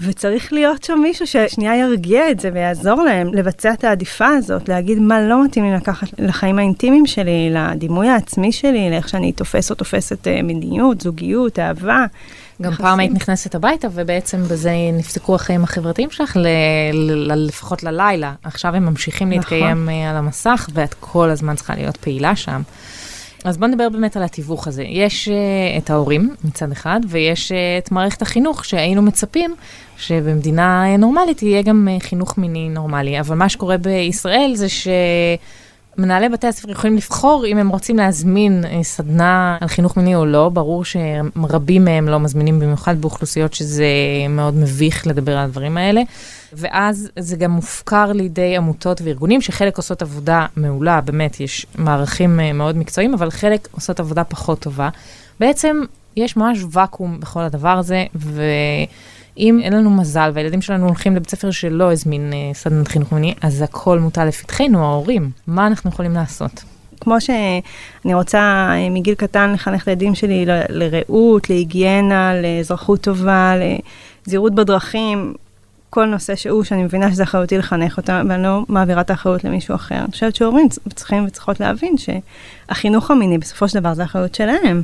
וצריך 0.00 0.52
להיות 0.52 0.84
שם 0.84 0.98
מישהו 1.02 1.26
ששנייה 1.26 1.76
ירגיע 1.76 2.30
את 2.30 2.40
זה 2.40 2.50
ויעזור 2.54 3.02
להם 3.02 3.34
לבצע 3.34 3.72
את 3.72 3.84
העדיפה 3.84 4.28
הזאת, 4.28 4.68
להגיד 4.68 4.98
מה 4.98 5.20
לא 5.20 5.44
מתאים 5.44 5.64
לי 5.64 5.72
לקחת 5.72 6.08
לחיים 6.18 6.58
האינטימיים 6.58 7.06
שלי, 7.06 7.50
לדימוי 7.50 8.08
העצמי 8.08 8.52
שלי, 8.52 8.90
לאיך 8.90 9.08
שאני 9.08 9.32
תופס 9.32 9.70
או 9.70 9.74
תופסת 9.74 10.28
אה, 10.28 10.42
מיניות, 10.42 11.00
זוגיות, 11.00 11.58
אהבה. 11.58 12.06
גם. 12.62 12.74
פעם 12.74 13.00
היית 13.00 13.12
נכנסת 13.12 13.54
הביתה, 13.54 13.88
ובעצם 13.92 14.42
בזה 14.42 14.72
נפסקו 14.92 15.34
החיים 15.34 15.64
החברתיים 15.64 16.10
שלך, 16.10 16.36
ל, 16.36 16.46
ל, 16.92 17.46
לפחות 17.46 17.82
ללילה. 17.82 18.34
עכשיו 18.42 18.74
הם 18.74 18.84
ממשיכים 18.84 19.28
נכון. 19.28 19.38
להתקיים 19.38 19.88
אה, 19.88 20.10
על 20.10 20.16
המסך, 20.16 20.68
ואת 20.72 20.94
כל 21.00 21.30
הזמן 21.30 21.56
צריכה 21.56 21.74
להיות 21.74 21.96
פעילה 21.96 22.36
שם. 22.36 22.62
אז 23.44 23.58
בוא 23.58 23.66
נדבר 23.66 23.88
באמת 23.88 24.16
על 24.16 24.22
התיווך 24.22 24.68
הזה. 24.68 24.82
יש 24.82 25.28
uh, 25.28 25.82
את 25.82 25.90
ההורים 25.90 26.34
מצד 26.44 26.72
אחד, 26.72 27.00
ויש 27.08 27.52
uh, 27.52 27.54
את 27.84 27.92
מערכת 27.92 28.22
החינוך 28.22 28.64
שהיינו 28.64 29.02
מצפים 29.02 29.54
שבמדינה 29.96 30.96
נורמלית 30.96 31.42
יהיה 31.42 31.62
גם 31.62 31.88
uh, 31.88 32.04
חינוך 32.04 32.38
מיני 32.38 32.68
נורמלי. 32.68 33.20
אבל 33.20 33.36
מה 33.36 33.48
שקורה 33.48 33.76
בישראל 33.76 34.52
זה 34.54 34.68
ש... 34.68 34.88
מנהלי 35.98 36.28
בתי 36.28 36.46
הספר 36.46 36.70
יכולים 36.70 36.96
לבחור 36.96 37.46
אם 37.46 37.58
הם 37.58 37.68
רוצים 37.68 37.96
להזמין 37.96 38.64
סדנה 38.82 39.58
על 39.60 39.68
חינוך 39.68 39.96
מיני 39.96 40.14
או 40.14 40.26
לא. 40.26 40.48
ברור 40.48 40.84
שרבים 40.84 41.84
מהם 41.84 42.08
לא 42.08 42.20
מזמינים, 42.20 42.60
במיוחד 42.60 43.00
באוכלוסיות 43.00 43.54
שזה 43.54 43.86
מאוד 44.28 44.54
מביך 44.54 45.06
לדבר 45.06 45.32
על 45.32 45.44
הדברים 45.44 45.76
האלה. 45.76 46.02
ואז 46.52 47.10
זה 47.18 47.36
גם 47.36 47.50
מופקר 47.50 48.12
לידי 48.12 48.56
עמותות 48.56 49.00
וארגונים, 49.04 49.40
שחלק 49.40 49.76
עושות 49.76 50.02
עבודה 50.02 50.46
מעולה, 50.56 51.00
באמת, 51.00 51.40
יש 51.40 51.66
מערכים 51.78 52.40
אה, 52.40 52.52
מאוד 52.52 52.76
מקצועיים, 52.76 53.14
אבל 53.14 53.30
חלק 53.30 53.68
עושות 53.72 54.00
עבודה 54.00 54.24
פחות 54.24 54.58
טובה. 54.60 54.88
בעצם 55.40 55.82
יש 56.16 56.36
ממש 56.36 56.58
ואקום 56.70 57.20
בכל 57.20 57.40
הדבר 57.40 57.78
הזה, 57.78 58.04
ואם 59.36 59.60
אין 59.62 59.72
לנו 59.72 59.90
מזל 59.90 60.30
והילדים 60.34 60.62
שלנו 60.62 60.86
הולכים 60.86 61.16
לבית 61.16 61.30
ספר 61.30 61.50
שלא 61.50 61.92
הזמין 61.92 62.32
אה, 62.32 62.54
סדנת 62.54 62.88
חינוך 62.88 63.12
מיני, 63.12 63.34
אז 63.40 63.62
הכל 63.62 63.98
מוטל 63.98 64.24
לפתחנו, 64.24 64.84
ההורים. 64.84 65.30
מה 65.46 65.66
אנחנו 65.66 65.90
יכולים 65.90 66.12
לעשות? 66.12 66.64
כמו 67.00 67.20
שאני 67.20 68.14
רוצה 68.14 68.38
אה, 68.70 68.90
מגיל 68.90 69.14
קטן 69.14 69.52
לחנך 69.52 69.82
את 69.82 69.88
הילדים 69.88 70.14
שלי 70.14 70.46
ל- 70.46 70.62
לרעות, 70.68 71.50
להיגיינה, 71.50 72.32
לאזרחות 72.42 73.00
טובה, 73.00 73.54
לזהירות 74.26 74.54
בדרכים, 74.54 75.34
כל 75.90 76.04
נושא 76.04 76.36
שהוא, 76.36 76.64
שאני 76.64 76.82
מבינה 76.82 77.12
שזה 77.12 77.22
אחריותי 77.22 77.58
לחנך 77.58 77.96
אותם, 77.96 78.26
ואני 78.28 78.42
לא 78.42 78.64
מעבירה 78.68 79.00
את 79.00 79.10
האחריות 79.10 79.44
למישהו 79.44 79.74
אחר. 79.74 79.98
אני 79.98 80.10
חושבת 80.10 80.36
שהורים 80.36 80.68
צריכים 80.94 81.24
וצריכות 81.26 81.60
להבין 81.60 81.94
שהחינוך 81.98 83.10
המיני 83.10 83.38
בסופו 83.38 83.68
של 83.68 83.80
דבר 83.80 83.94
זה 83.94 84.04
אחריות 84.04 84.34
שלהם. 84.34 84.82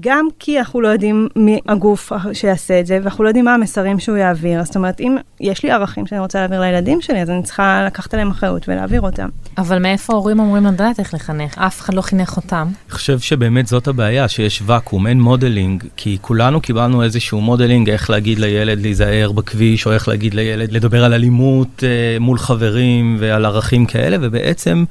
גם 0.00 0.28
כי 0.38 0.58
אנחנו 0.58 0.80
לא 0.80 0.88
יודעים 0.88 1.28
מי 1.36 1.60
הגוף 1.68 2.12
שיעשה 2.32 2.80
את 2.80 2.86
זה, 2.86 2.98
ואנחנו 3.02 3.24
לא 3.24 3.28
יודעים 3.28 3.44
מה 3.44 3.54
המסרים 3.54 3.98
שהוא 3.98 4.16
יעביר. 4.16 4.64
זאת 4.64 4.76
אומרת, 4.76 5.00
אם 5.00 5.16
יש 5.40 5.62
לי 5.62 5.70
ערכים 5.70 6.06
שאני 6.06 6.20
רוצה 6.20 6.38
להעביר 6.38 6.60
לילדים 6.60 7.00
שלי, 7.00 7.22
אז 7.22 7.30
אני 7.30 7.42
צריכה 7.42 7.82
לקחת 7.86 8.14
עליהם 8.14 8.30
אחריות 8.30 8.68
ולהעביר 8.68 9.00
אותם. 9.00 9.28
אבל 9.58 9.78
מאיפה 9.78 10.12
ההורים 10.12 10.40
אמורים 10.40 10.66
לדעת 10.66 11.00
איך 11.00 11.14
לחנך? 11.14 11.58
אף 11.58 11.80
אחד 11.80 11.94
לא 11.94 12.02
חינך 12.02 12.36
אותם. 12.36 12.68
אני 12.86 12.94
חושב 12.94 13.18
שבאמת 13.18 13.66
זאת 13.66 13.88
הבעיה, 13.88 14.28
שיש 14.28 14.62
ואקום, 14.66 15.06
אין 15.06 15.20
modeling, 15.20 15.84
כי 15.96 16.18
כולנו 16.20 16.60
קיבלנו 16.60 17.02
איזשהו 17.02 17.40
modeling 17.40 17.90
איך 17.90 18.10
להגיד 18.10 18.38
לילד 18.38 18.80
להיזהר 18.80 19.32
בכביש, 19.32 19.86
או 19.86 19.92
איך 19.92 20.08
להגיד 20.08 20.34
לילד 20.34 20.72
לדבר 20.72 21.04
על 21.04 21.12
אלימות 21.12 21.84
אה, 21.84 22.18
מול 22.20 22.38
חברים 22.38 23.16
ועל 23.20 23.44
ערכים 23.44 23.86
כאלה, 23.86 24.16
ובעצם 24.20 24.84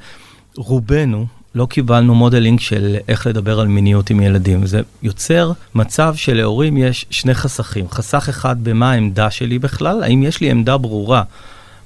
רובנו, 0.56 1.26
לא 1.56 1.66
קיבלנו 1.66 2.14
modeling 2.14 2.60
של 2.60 2.96
איך 3.08 3.26
לדבר 3.26 3.60
על 3.60 3.68
מיניות 3.68 4.10
עם 4.10 4.20
ילדים. 4.20 4.66
זה 4.66 4.80
יוצר 5.02 5.52
מצב 5.74 6.14
שלהורים 6.16 6.76
יש 6.76 7.06
שני 7.10 7.34
חסכים. 7.34 7.88
חסך 7.90 8.26
אחד 8.28 8.64
במה 8.64 8.92
העמדה 8.92 9.30
שלי 9.30 9.58
בכלל, 9.58 10.02
האם 10.02 10.22
יש 10.22 10.40
לי 10.40 10.50
עמדה 10.50 10.76
ברורה 10.78 11.22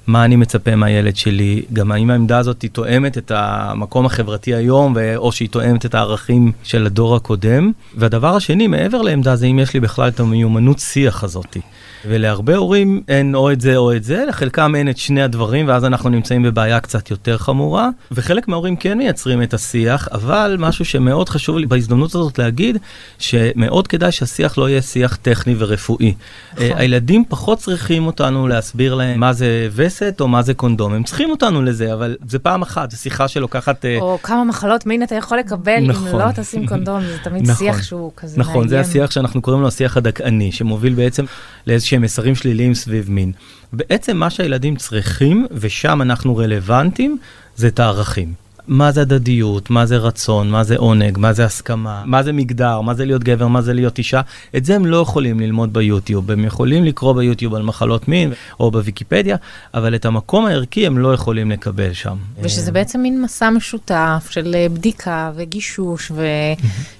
מה 0.06 0.24
אני 0.24 0.36
מצפה 0.36 0.76
מהילד 0.76 1.16
שלי, 1.16 1.62
גם 1.72 1.92
האם 1.92 2.10
העמדה 2.10 2.38
הזאת 2.38 2.62
היא 2.62 2.70
תואמת 2.70 3.18
את 3.18 3.32
המקום 3.34 4.06
החברתי 4.06 4.54
היום, 4.54 4.96
או 5.16 5.32
שהיא 5.32 5.48
תואמת 5.48 5.86
את 5.86 5.94
הערכים 5.94 6.52
של 6.62 6.86
הדור 6.86 7.16
הקודם. 7.16 7.72
והדבר 7.96 8.36
השני, 8.36 8.66
מעבר 8.66 9.02
לעמדה 9.02 9.36
זה 9.36 9.46
אם 9.46 9.58
יש 9.58 9.74
לי 9.74 9.80
בכלל 9.80 10.08
את 10.08 10.20
המיומנות 10.20 10.78
שיח 10.78 11.24
הזאתי. 11.24 11.60
ולהרבה 12.04 12.56
הורים 12.56 13.02
אין 13.08 13.34
או 13.34 13.52
את 13.52 13.60
זה 13.60 13.76
או 13.76 13.96
את 13.96 14.04
זה, 14.04 14.24
לחלקם 14.28 14.74
אין 14.74 14.88
את 14.88 14.98
שני 14.98 15.22
הדברים, 15.22 15.68
ואז 15.68 15.84
אנחנו 15.84 16.10
נמצאים 16.10 16.42
בבעיה 16.42 16.80
קצת 16.80 17.10
יותר 17.10 17.38
חמורה. 17.38 17.88
וחלק 18.12 18.48
מההורים 18.48 18.76
כן 18.76 18.98
מייצרים 18.98 19.42
את 19.42 19.54
השיח, 19.54 20.08
אבל 20.12 20.56
משהו 20.58 20.84
שמאוד 20.84 21.28
חשוב 21.28 21.58
לי 21.58 21.66
בהזדמנות 21.66 22.14
הזאת 22.14 22.38
להגיד, 22.38 22.76
שמאוד 23.18 23.86
כדאי 23.88 24.12
שהשיח 24.12 24.58
לא 24.58 24.68
יהיה 24.68 24.82
שיח 24.82 25.16
טכני 25.16 25.54
ורפואי. 25.58 26.14
נכון. 26.52 26.66
הילדים 26.76 27.24
פחות 27.28 27.58
צריכים 27.58 28.06
אותנו 28.06 28.48
להסביר 28.48 28.94
להם 28.94 29.20
מה 29.20 29.32
זה 29.32 29.68
וסת 29.74 30.16
או 30.20 30.28
מה 30.28 30.42
זה 30.42 30.54
קונדום, 30.54 30.92
הם 30.92 31.02
צריכים 31.02 31.30
אותנו 31.30 31.62
לזה, 31.62 31.94
אבל 31.94 32.16
זה 32.28 32.38
פעם 32.38 32.62
אחת, 32.62 32.90
זו 32.90 32.96
שיחה 32.96 33.28
שלוקחת... 33.28 33.84
אה, 33.84 33.98
או 34.00 34.18
כמה 34.22 34.44
מחלות 34.44 34.86
מין 34.86 35.02
אתה 35.02 35.14
יכול 35.14 35.38
לקבל 35.38 35.80
נכון. 35.86 36.08
אם 36.08 36.18
לא 36.18 36.32
תשים 36.34 36.66
קונדום, 36.66 37.00
זה 37.00 37.16
תמיד 37.22 37.42
נכון. 37.42 37.66
שיח 37.66 37.82
שהוא 37.82 38.12
כזה 38.16 38.40
נכון, 38.40 38.54
מאיים. 38.54 38.68
זה 38.68 38.80
השיח 38.80 39.10
שאנחנו 39.10 39.42
קוראים 39.42 39.62
לו 39.62 39.68
השיח 39.68 39.96
הדכאני, 39.96 40.52
שמוביל 40.52 40.94
בעצם 40.94 41.24
לאיזושהי 41.66 41.90
שהם 41.90 42.02
מסרים 42.02 42.34
שליליים 42.34 42.74
סביב 42.74 43.10
מין. 43.10 43.32
בעצם 43.72 44.16
מה 44.16 44.30
שהילדים 44.30 44.76
צריכים, 44.76 45.46
ושם 45.52 46.02
אנחנו 46.02 46.36
רלוונטיים, 46.36 47.18
זה 47.56 47.68
את 47.68 47.80
הערכים. 47.80 48.34
מה 48.68 48.92
זה 48.92 49.00
הדדיות, 49.00 49.70
מה 49.70 49.86
זה 49.86 49.96
רצון, 49.96 50.50
מה 50.50 50.64
זה 50.64 50.76
עונג, 50.76 51.18
מה 51.18 51.32
זה 51.32 51.44
הסכמה, 51.44 52.02
מה 52.06 52.22
זה 52.22 52.32
מגדר, 52.32 52.80
מה 52.80 52.94
זה 52.94 53.04
להיות 53.04 53.24
גבר, 53.24 53.48
מה 53.48 53.62
זה 53.62 53.72
להיות 53.72 53.98
אישה, 53.98 54.20
את 54.56 54.64
זה 54.64 54.74
הם 54.76 54.86
לא 54.86 54.96
יכולים 54.96 55.40
ללמוד 55.40 55.72
ביוטיוב. 55.72 56.30
הם 56.30 56.44
יכולים 56.44 56.84
לקרוא 56.84 57.12
ביוטיוב 57.12 57.54
על 57.54 57.62
מחלות 57.62 58.08
מין 58.08 58.32
או 58.60 58.70
בוויקיפדיה, 58.70 59.36
אבל 59.74 59.94
את 59.94 60.04
המקום 60.04 60.46
הערכי 60.46 60.86
הם 60.86 60.98
לא 60.98 61.14
יכולים 61.14 61.50
לקבל 61.50 61.92
שם. 61.92 62.16
ושזה 62.42 62.72
בעצם 62.72 63.00
מין 63.00 63.22
מסע 63.22 63.50
משותף 63.50 64.28
של 64.30 64.54
אה, 64.54 64.66
בדיקה 64.68 65.32
וגישוש, 65.34 66.12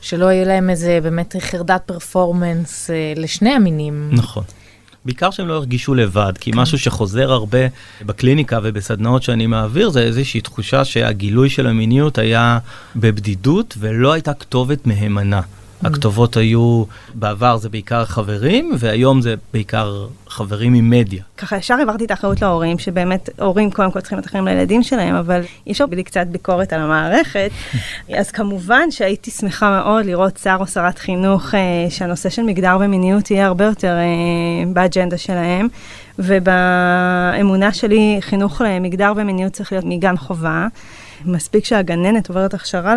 ושלא 0.02 0.32
יהיה 0.32 0.44
להם 0.44 0.70
איזה 0.70 0.98
באמת 1.02 1.36
חרדת 1.40 1.82
פרפורמנס 1.86 2.90
אה, 2.90 3.12
לשני 3.16 3.50
המינים. 3.50 4.10
נכון. 4.12 4.42
בעיקר 5.04 5.30
שהם 5.30 5.48
לא 5.48 5.54
ירגישו 5.54 5.94
לבד, 5.94 6.32
כי 6.40 6.52
כן. 6.52 6.58
משהו 6.58 6.78
שחוזר 6.78 7.32
הרבה 7.32 7.58
בקליניקה 8.02 8.58
ובסדנאות 8.62 9.22
שאני 9.22 9.46
מעביר, 9.46 9.90
זה 9.90 10.00
איזושהי 10.00 10.40
תחושה 10.40 10.84
שהגילוי 10.84 11.50
של 11.50 11.66
המיניות 11.66 12.18
היה 12.18 12.58
בבדידות 12.96 13.74
ולא 13.78 14.12
הייתה 14.12 14.34
כתובת 14.34 14.86
מהימנה. 14.86 15.40
Mm. 15.82 15.86
הכתובות 15.86 16.36
היו, 16.36 16.84
בעבר 17.14 17.56
זה 17.56 17.68
בעיקר 17.68 18.04
חברים, 18.04 18.72
והיום 18.78 19.22
זה 19.22 19.34
בעיקר 19.52 20.06
חברים 20.28 20.72
ממדיה. 20.72 21.22
ככה 21.38 21.56
ישר 21.56 21.74
העברתי 21.74 22.04
את 22.04 22.10
האחריות 22.10 22.42
להורים, 22.42 22.78
שבאמת 22.78 23.28
הורים 23.38 23.70
קודם 23.70 23.90
כל 23.90 24.00
צריכים 24.00 24.18
להיות 24.18 24.26
אחרים 24.26 24.44
לילדים 24.44 24.82
שלהם, 24.82 25.14
אבל 25.14 25.40
אי 25.66 25.72
אפשר 25.72 25.86
בלי 25.86 26.02
קצת 26.02 26.26
ביקורת 26.26 26.72
על 26.72 26.80
המערכת. 26.80 27.50
אז 28.18 28.30
כמובן 28.30 28.90
שהייתי 28.90 29.30
שמחה 29.30 29.70
מאוד 29.70 30.06
לראות 30.06 30.36
שר 30.42 30.56
או 30.60 30.66
שרת 30.66 30.98
חינוך 30.98 31.54
אה, 31.54 31.60
שהנושא 31.90 32.28
של 32.28 32.42
מגדר 32.42 32.76
ומיניות 32.80 33.30
יהיה 33.30 33.46
הרבה 33.46 33.64
יותר 33.64 33.96
אה, 33.96 34.72
באג'נדה 34.72 35.18
שלהם. 35.18 35.68
ובאמונה 36.18 37.72
שלי, 37.72 38.18
חינוך 38.20 38.60
למגדר 38.60 39.12
ומיניות 39.16 39.52
צריך 39.52 39.72
להיות 39.72 39.84
מגן 39.88 40.16
חובה. 40.16 40.66
מספיק 41.24 41.64
שהגננת 41.64 42.28
עוברת 42.28 42.54
הכשרה 42.54 42.96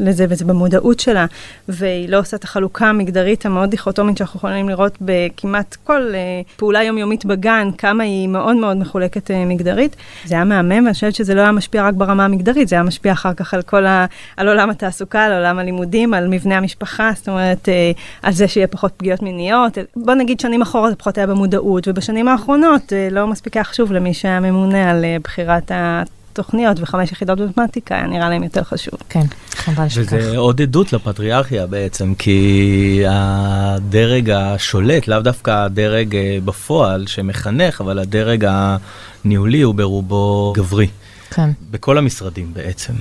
לזה, 0.00 0.26
וזה 0.28 0.44
במודעות 0.44 1.00
שלה, 1.00 1.26
והיא 1.68 2.08
לא 2.08 2.18
עושה 2.18 2.36
את 2.36 2.44
החלוקה 2.44 2.86
המגדרית 2.86 3.46
המאוד 3.46 3.70
דיכוטומית 3.70 4.16
שאנחנו 4.16 4.38
יכולים 4.38 4.68
לראות 4.68 4.98
בכמעט 5.00 5.76
כל 5.84 6.12
uh, 6.12 6.58
פעולה 6.58 6.82
יומיומית 6.82 7.24
בגן, 7.24 7.68
כמה 7.78 8.04
היא 8.04 8.28
מאוד 8.28 8.56
מאוד 8.56 8.76
מחולקת 8.76 9.30
uh, 9.30 9.34
מגדרית. 9.46 9.96
זה 10.24 10.34
היה 10.34 10.44
מהמם, 10.44 10.72
ואני 10.84 10.94
חושבת 10.94 11.14
שזה 11.14 11.34
לא 11.34 11.40
היה 11.40 11.52
משפיע 11.52 11.86
רק 11.86 11.94
ברמה 11.94 12.24
המגדרית, 12.24 12.68
זה 12.68 12.76
היה 12.76 12.82
משפיע 12.82 13.12
אחר 13.12 13.34
כך 13.34 13.54
על 13.54 13.62
כל 13.62 13.86
ה... 13.86 14.06
על 14.36 14.48
עולם 14.48 14.70
התעסוקה, 14.70 15.24
על 15.24 15.32
עולם 15.32 15.58
הלימודים, 15.58 16.14
על 16.14 16.28
מבנה 16.28 16.56
המשפחה, 16.56 17.10
זאת 17.16 17.28
אומרת, 17.28 17.68
uh, 17.68 17.98
על 18.22 18.32
זה 18.32 18.48
שיהיה 18.48 18.66
פחות 18.66 18.92
פגיעות 18.96 19.22
מיניות. 19.22 19.78
בוא 19.96 20.14
נגיד 20.14 20.40
שנים 20.40 20.62
אחורה 20.62 20.90
זה 20.90 20.96
פחות 20.96 21.18
היה 21.18 21.26
במודעות, 21.26 21.88
ובשנים 21.88 22.28
האחרונות 22.28 22.92
לא 23.10 23.26
מספיק 23.26 23.56
היה 23.56 23.64
חשוב 23.64 23.92
למי 23.92 24.14
שהיה 24.14 24.40
ממונה 24.40 24.90
על 24.90 25.04
בחירת 25.22 25.70
ה... 25.70 26.02
תוכניות 26.32 26.80
וחמש 26.80 27.12
יחידות 27.12 27.38
במתמטיקה, 27.38 27.94
היה 27.94 28.06
נראה 28.06 28.28
להם 28.30 28.42
יותר 28.42 28.64
חשוב. 28.64 28.94
כן, 29.08 29.26
חבל 29.54 29.88
שכך. 29.88 30.12
וזה 30.12 30.38
עוד 30.38 30.62
עדות 30.62 30.92
לפטריארכיה 30.92 31.66
בעצם, 31.66 32.14
כי 32.14 33.02
הדרג 33.08 34.30
השולט, 34.30 35.08
לאו 35.08 35.20
דווקא 35.20 35.50
הדרג 35.50 36.16
אה, 36.16 36.38
בפועל 36.44 37.06
שמחנך, 37.06 37.80
אבל 37.80 37.98
הדרג 37.98 38.46
הניהולי 39.24 39.60
הוא 39.60 39.74
ברובו 39.74 40.52
גברי. 40.56 40.88
כן. 41.30 41.50
בכל 41.70 41.98
המשרדים 41.98 42.54
בעצם. 42.54 42.92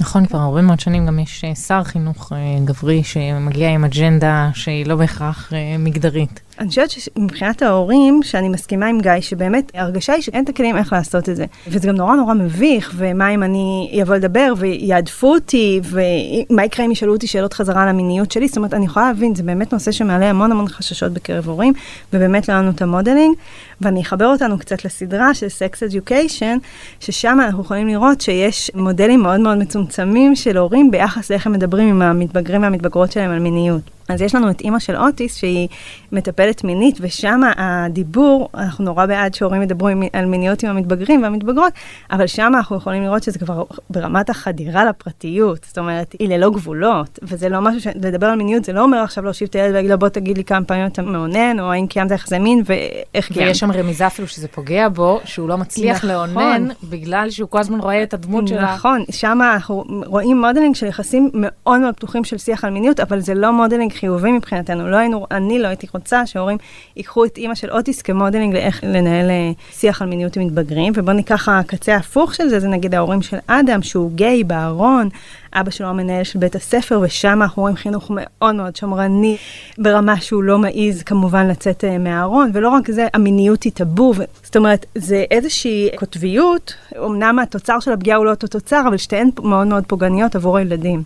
נכון, 0.00 0.26
כבר 0.26 0.38
הרבה 0.38 0.62
מאוד 0.62 0.80
שנים 0.80 1.06
גם 1.06 1.18
יש 1.18 1.44
אה, 1.44 1.54
שר 1.54 1.84
חינוך 1.84 2.32
אה, 2.32 2.38
גברי 2.64 3.04
שמגיע 3.04 3.70
עם 3.70 3.84
אג'נדה 3.84 4.50
שהיא 4.54 4.86
לא 4.86 4.96
בהכרח 4.96 5.52
מגדרית. 5.78 6.40
אני 6.58 6.68
חושבת 6.68 6.90
שמבחינת 6.90 7.62
ההורים, 7.62 8.20
שאני 8.22 8.48
מסכימה 8.48 8.86
עם 8.86 9.00
גיא, 9.00 9.20
שבאמת 9.20 9.72
ההרגשה 9.74 10.12
היא 10.12 10.22
שאין 10.22 10.44
את 10.44 10.48
הכלים 10.48 10.76
איך 10.76 10.92
לעשות 10.92 11.28
את 11.28 11.36
זה. 11.36 11.44
וזה 11.68 11.88
גם 11.88 11.94
נורא 11.94 12.16
נורא 12.16 12.34
מביך, 12.34 12.92
ומה 12.96 13.28
אם 13.28 13.42
אני 13.42 13.98
אבוא 14.02 14.14
לדבר 14.14 14.52
ויעדפו 14.56 15.34
אותי, 15.34 15.80
ומה 15.84 16.64
יקרה 16.64 16.86
אם 16.86 16.90
ישאלו 16.90 17.12
אותי 17.12 17.26
שאלות 17.26 17.52
חזרה 17.52 17.82
על 17.82 17.88
המיניות 17.88 18.30
שלי. 18.32 18.48
זאת 18.48 18.56
אומרת, 18.56 18.74
אני 18.74 18.84
יכולה 18.84 19.06
להבין, 19.06 19.34
זה 19.34 19.42
באמת 19.42 19.72
נושא 19.72 19.92
שמעלה 19.92 20.30
המון 20.30 20.52
המון 20.52 20.68
חששות 20.68 21.12
בקרב 21.12 21.48
הורים, 21.48 21.72
ובאמת 22.12 22.48
לא 22.48 22.54
לנו 22.54 22.70
את 22.70 22.82
ה 22.82 22.87
modeling. 22.87 23.36
ואני 23.80 24.02
אחבר 24.02 24.26
אותנו 24.26 24.58
קצת 24.58 24.84
לסדרה 24.84 25.34
של 25.34 25.46
Sex 25.46 25.90
Education, 25.90 26.58
ששם 27.00 27.38
אנחנו 27.44 27.62
יכולים 27.62 27.88
לראות 27.88 28.20
שיש 28.20 28.70
מודלים 28.74 29.20
מאוד 29.20 29.40
מאוד 29.40 29.58
מצומצמים 29.58 30.36
של 30.36 30.56
הורים 30.56 30.90
ביחס 30.90 31.30
לאיך 31.30 31.46
הם 31.46 31.52
מדברים 31.52 31.88
עם 31.88 32.02
המתבגרים 32.02 32.62
והמתבגרות 32.62 33.12
שלהם 33.12 33.30
על 33.30 33.38
מיניות. 33.38 34.01
אז 34.12 34.22
יש 34.22 34.34
לנו 34.34 34.50
את 34.50 34.60
אימא 34.60 34.78
של 34.78 34.96
אוטיס, 34.96 35.36
שהיא 35.36 35.68
מטפלת 36.12 36.64
מינית, 36.64 36.98
ושם 37.00 37.40
הדיבור, 37.56 38.48
אנחנו 38.54 38.84
נורא 38.84 39.06
בעד 39.06 39.34
שהורים 39.34 39.62
ידברו 39.62 39.88
על 40.12 40.26
מיניות 40.26 40.62
עם 40.62 40.70
המתבגרים 40.70 41.22
והמתבגרות, 41.22 41.72
אבל 42.10 42.26
שם 42.26 42.52
אנחנו 42.56 42.76
יכולים 42.76 43.02
לראות 43.02 43.22
שזה 43.22 43.38
כבר 43.38 43.64
ברמת 43.90 44.30
החדירה 44.30 44.84
לפרטיות, 44.84 45.64
זאת 45.68 45.78
אומרת, 45.78 46.14
היא 46.18 46.28
ללא 46.28 46.50
גבולות, 46.50 47.18
וזה 47.22 47.48
לא 47.48 47.60
משהו 47.60 47.80
ש... 47.80 47.86
לדבר 47.94 48.26
על 48.26 48.36
מיניות 48.36 48.64
זה 48.64 48.72
לא 48.72 48.82
אומר 48.82 48.98
עכשיו 48.98 49.24
להושיב 49.24 49.48
את 49.48 49.54
הילד 49.54 49.70
ולהגיד 49.70 49.90
לו, 49.90 49.98
בוא 49.98 50.08
תגיד 50.08 50.36
לי 50.36 50.44
כמה 50.44 50.64
פעמים 50.64 50.86
אתה 50.86 51.02
מאונן, 51.02 51.60
או 51.60 51.72
האם 51.72 51.86
קיימת 51.86 52.10
יחסי 52.10 52.38
מין, 52.38 52.62
ואיך 52.64 53.32
קיימת. 53.32 53.48
ויש 53.48 53.58
שם 53.58 53.72
רמיזה 53.72 54.06
אפילו 54.06 54.28
שזה 54.28 54.48
פוגע 54.48 54.88
בו, 54.88 55.20
שהוא 55.24 55.48
לא 55.48 55.58
מצליח 55.58 55.96
נכון. 55.96 56.10
לאונן, 56.10 56.68
בגלל 56.90 57.30
שהוא 57.30 57.48
כל 57.48 57.58
הזמן 57.58 57.80
רואה 57.80 58.02
את 58.02 58.14
הדמות 58.14 58.48
שלה. 58.48 58.74
נכון, 58.74 59.04
שם 59.10 59.38
אנחנו 59.54 59.84
רואים 60.06 60.40
modeling 60.40 60.74
של 60.74 60.86
יחסים 60.86 61.30
מאוד 61.34 61.80
מאוד 61.80 61.94
פתוחים 61.94 62.24
של 62.24 62.38
שיח 62.38 62.64
על 62.64 62.70
מיניות, 62.70 63.00
אבל 63.00 63.20
זה 63.20 63.34
לא 63.34 63.52
modeling 63.52 63.92
חיובי 64.02 64.32
מבחינתנו. 64.32 64.88
לא 64.88 64.96
היינו, 64.96 65.26
אני 65.30 65.58
לא 65.58 65.68
הייתי 65.68 65.86
רוצה 65.94 66.26
שהורים 66.26 66.58
ייקחו 66.96 67.24
את 67.24 67.36
אימא 67.36 67.54
של 67.54 67.70
אוטיס 67.70 68.02
כ 68.02 68.12
modeling 68.12 68.54
לאיך 68.54 68.84
לנהל 68.84 69.30
אה, 69.30 69.50
שיח 69.72 70.02
על 70.02 70.08
מיניות 70.08 70.36
עם 70.36 70.46
מתבגרים, 70.46 70.92
ובואו 70.96 71.16
ניקח 71.16 71.48
הקצה 71.48 71.94
ההפוך 71.94 72.34
של 72.34 72.48
זה, 72.48 72.60
זה 72.60 72.68
נגיד 72.68 72.94
ההורים 72.94 73.22
של 73.22 73.36
אדם, 73.46 73.82
שהוא 73.82 74.10
גיי 74.12 74.44
בארון, 74.44 75.08
אבא 75.54 75.70
שלו 75.70 75.86
המנהל 75.86 76.24
של 76.24 76.38
בית 76.38 76.54
הספר, 76.54 77.00
ושם 77.02 77.42
אנחנו 77.42 77.62
רואים 77.62 77.76
חינוך 77.76 78.10
מאוד 78.14 78.54
מאוד 78.54 78.76
שמרני, 78.76 79.36
ברמה 79.78 80.20
שהוא 80.20 80.42
לא 80.42 80.58
מעז 80.58 81.02
כמובן 81.02 81.48
לצאת 81.48 81.84
אה, 81.84 81.98
מהארון, 81.98 82.50
ולא 82.54 82.68
רק 82.68 82.90
זה, 82.90 83.08
המיניות 83.14 83.62
היא 83.62 83.72
טאבו. 83.72 84.12
זאת 84.42 84.56
אומרת, 84.56 84.86
זה 84.94 85.24
איזושהי 85.30 85.88
קוטביות, 85.96 86.74
אמנם 86.98 87.38
התוצר 87.38 87.80
של 87.80 87.92
הפגיעה 87.92 88.16
הוא 88.16 88.26
לא 88.26 88.30
אותו 88.30 88.46
תוצר, 88.46 88.82
אבל 88.88 88.96
שתיהן 88.96 89.30
מאוד 89.42 89.66
מאוד 89.66 89.84
פוגעניות 89.86 90.36
עבור 90.36 90.58
הילדים. 90.58 91.02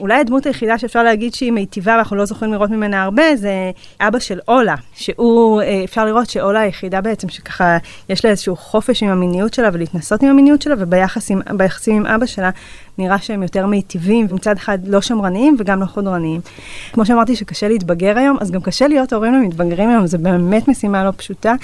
אולי 0.00 0.20
הדמות 0.20 0.46
היחידה 0.46 0.78
שאפשר 0.78 1.02
להגיד 1.02 1.34
שהיא 1.34 1.52
מיטיבה 1.52 1.92
ואנחנו 1.96 2.16
לא 2.16 2.24
זוכרים 2.24 2.52
לראות 2.52 2.70
ממנה 2.70 3.02
הרבה, 3.02 3.36
זה 3.36 3.70
אבא 4.00 4.18
של 4.18 4.38
אולה, 4.48 4.74
שהוא, 4.94 5.62
אה, 5.62 5.84
אפשר 5.84 6.04
לראות 6.04 6.30
שאולה 6.30 6.60
היחידה 6.60 7.00
בעצם 7.00 7.28
שככה, 7.28 7.78
יש 8.08 8.24
לה 8.24 8.30
איזשהו 8.30 8.56
חופש 8.56 9.02
עם 9.02 9.08
המיניות 9.08 9.54
שלה 9.54 9.68
ולהתנסות 9.72 10.22
עם 10.22 10.28
המיניות 10.28 10.62
שלה, 10.62 10.74
וביחסים 10.78 11.42
עם 11.96 12.06
אבא 12.06 12.26
שלה, 12.26 12.50
נראה 12.98 13.18
שהם 13.18 13.42
יותר 13.42 13.66
מיטיבים, 13.66 14.26
ומצד 14.30 14.56
אחד 14.56 14.78
לא 14.86 15.00
שמרניים 15.00 15.56
וגם 15.58 15.80
לא 15.80 15.86
חודרניים. 15.86 16.40
כמו 16.92 17.06
שאמרתי 17.06 17.36
שקשה 17.36 17.68
להתבגר 17.68 18.18
היום, 18.18 18.36
אז 18.40 18.50
גם 18.50 18.60
קשה 18.60 18.88
להיות 18.88 19.12
הורים 19.12 19.34
למתבגרים 19.34 19.90
היום, 19.90 20.06
זה 20.06 20.18
באמת 20.18 20.68
משימה 20.68 21.04
לא 21.04 21.10
פשוטה. 21.16 21.54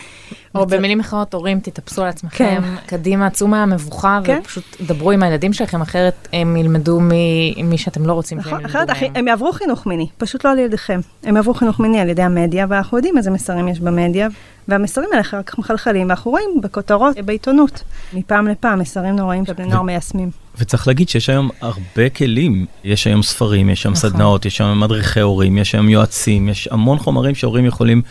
או 0.55 0.62
מצ... 0.62 0.73
במילים 0.73 1.00
אחרות, 1.00 1.35
הורים, 1.35 1.61
תתאפסו 1.61 2.03
על 2.03 2.09
עצמכם, 2.09 2.45
כן. 2.45 2.62
קדימה, 2.87 3.31
צאו 3.31 3.49
מהמבוכה, 3.49 4.21
כן. 4.25 4.38
ופשוט 4.41 4.76
דברו 4.81 5.11
עם 5.11 5.23
הילדים 5.23 5.53
שלכם, 5.53 5.83
אחרת 5.83 6.29
הם 6.33 6.57
ילמדו 6.57 7.00
ממי 7.00 7.79
שאתם 7.79 8.07
לא 8.07 8.12
רוצים 8.12 8.38
נכון, 8.38 8.50
שהם 8.50 8.61
ילמדו 8.61 8.79
אחרת 8.79 8.91
אחי, 8.91 9.09
הם 9.14 9.29
יעברו 9.29 9.53
חינוך 9.53 9.87
מיני, 9.87 10.07
פשוט 10.19 10.45
לא 10.45 10.50
על 10.50 10.59
ידיכם. 10.59 11.00
הם 11.23 11.37
יעברו 11.37 11.55
חינוך 11.55 11.81
מיני 11.81 12.00
על 12.00 12.09
ידי 12.09 12.23
המדיה, 12.23 12.67
ואנחנו 12.69 12.99
יודעים 12.99 13.19
איזה 13.19 13.31
מסרים 13.31 13.69
יש 13.69 13.81
במדיה, 13.81 14.29
והמסרים 14.69 15.09
האלה 15.11 15.21
אחר 15.21 15.43
כך 15.43 15.59
מחלחלים, 15.59 16.09
ואנחנו 16.09 16.31
רואים 16.31 16.50
בכותרות 16.62 17.17
בעיתונות, 17.25 17.83
מפעם 18.12 18.49
לפעם, 18.49 18.79
מסרים 18.79 19.17
נוראים 19.17 19.47
שבני 19.47 19.67
נוער 19.67 19.83
מיישמים. 19.83 20.44
וצריך 20.58 20.88
להגיד 20.88 21.08
שיש 21.08 21.28
היום 21.28 21.50
הרבה 21.61 22.08
כלים, 22.08 22.66
יש 22.84 23.06
היום 23.06 23.23
ספרים, 23.23 23.70
יש 23.70 23.82
שם 23.82 23.90
נכון. 23.90 24.11
סדנאות, 24.11 24.46
יש 24.46 24.56
שם 24.56 24.80
מדריכי 24.80 25.20
הורים, 25.20 25.58
יש 25.58 25.70
שם 25.70 25.88
יועצים, 25.88 26.49
יש 26.49 26.68
המון 26.70 26.99
חומרים 26.99 27.34
שהורים 27.34 27.66
יכולים 27.66 28.02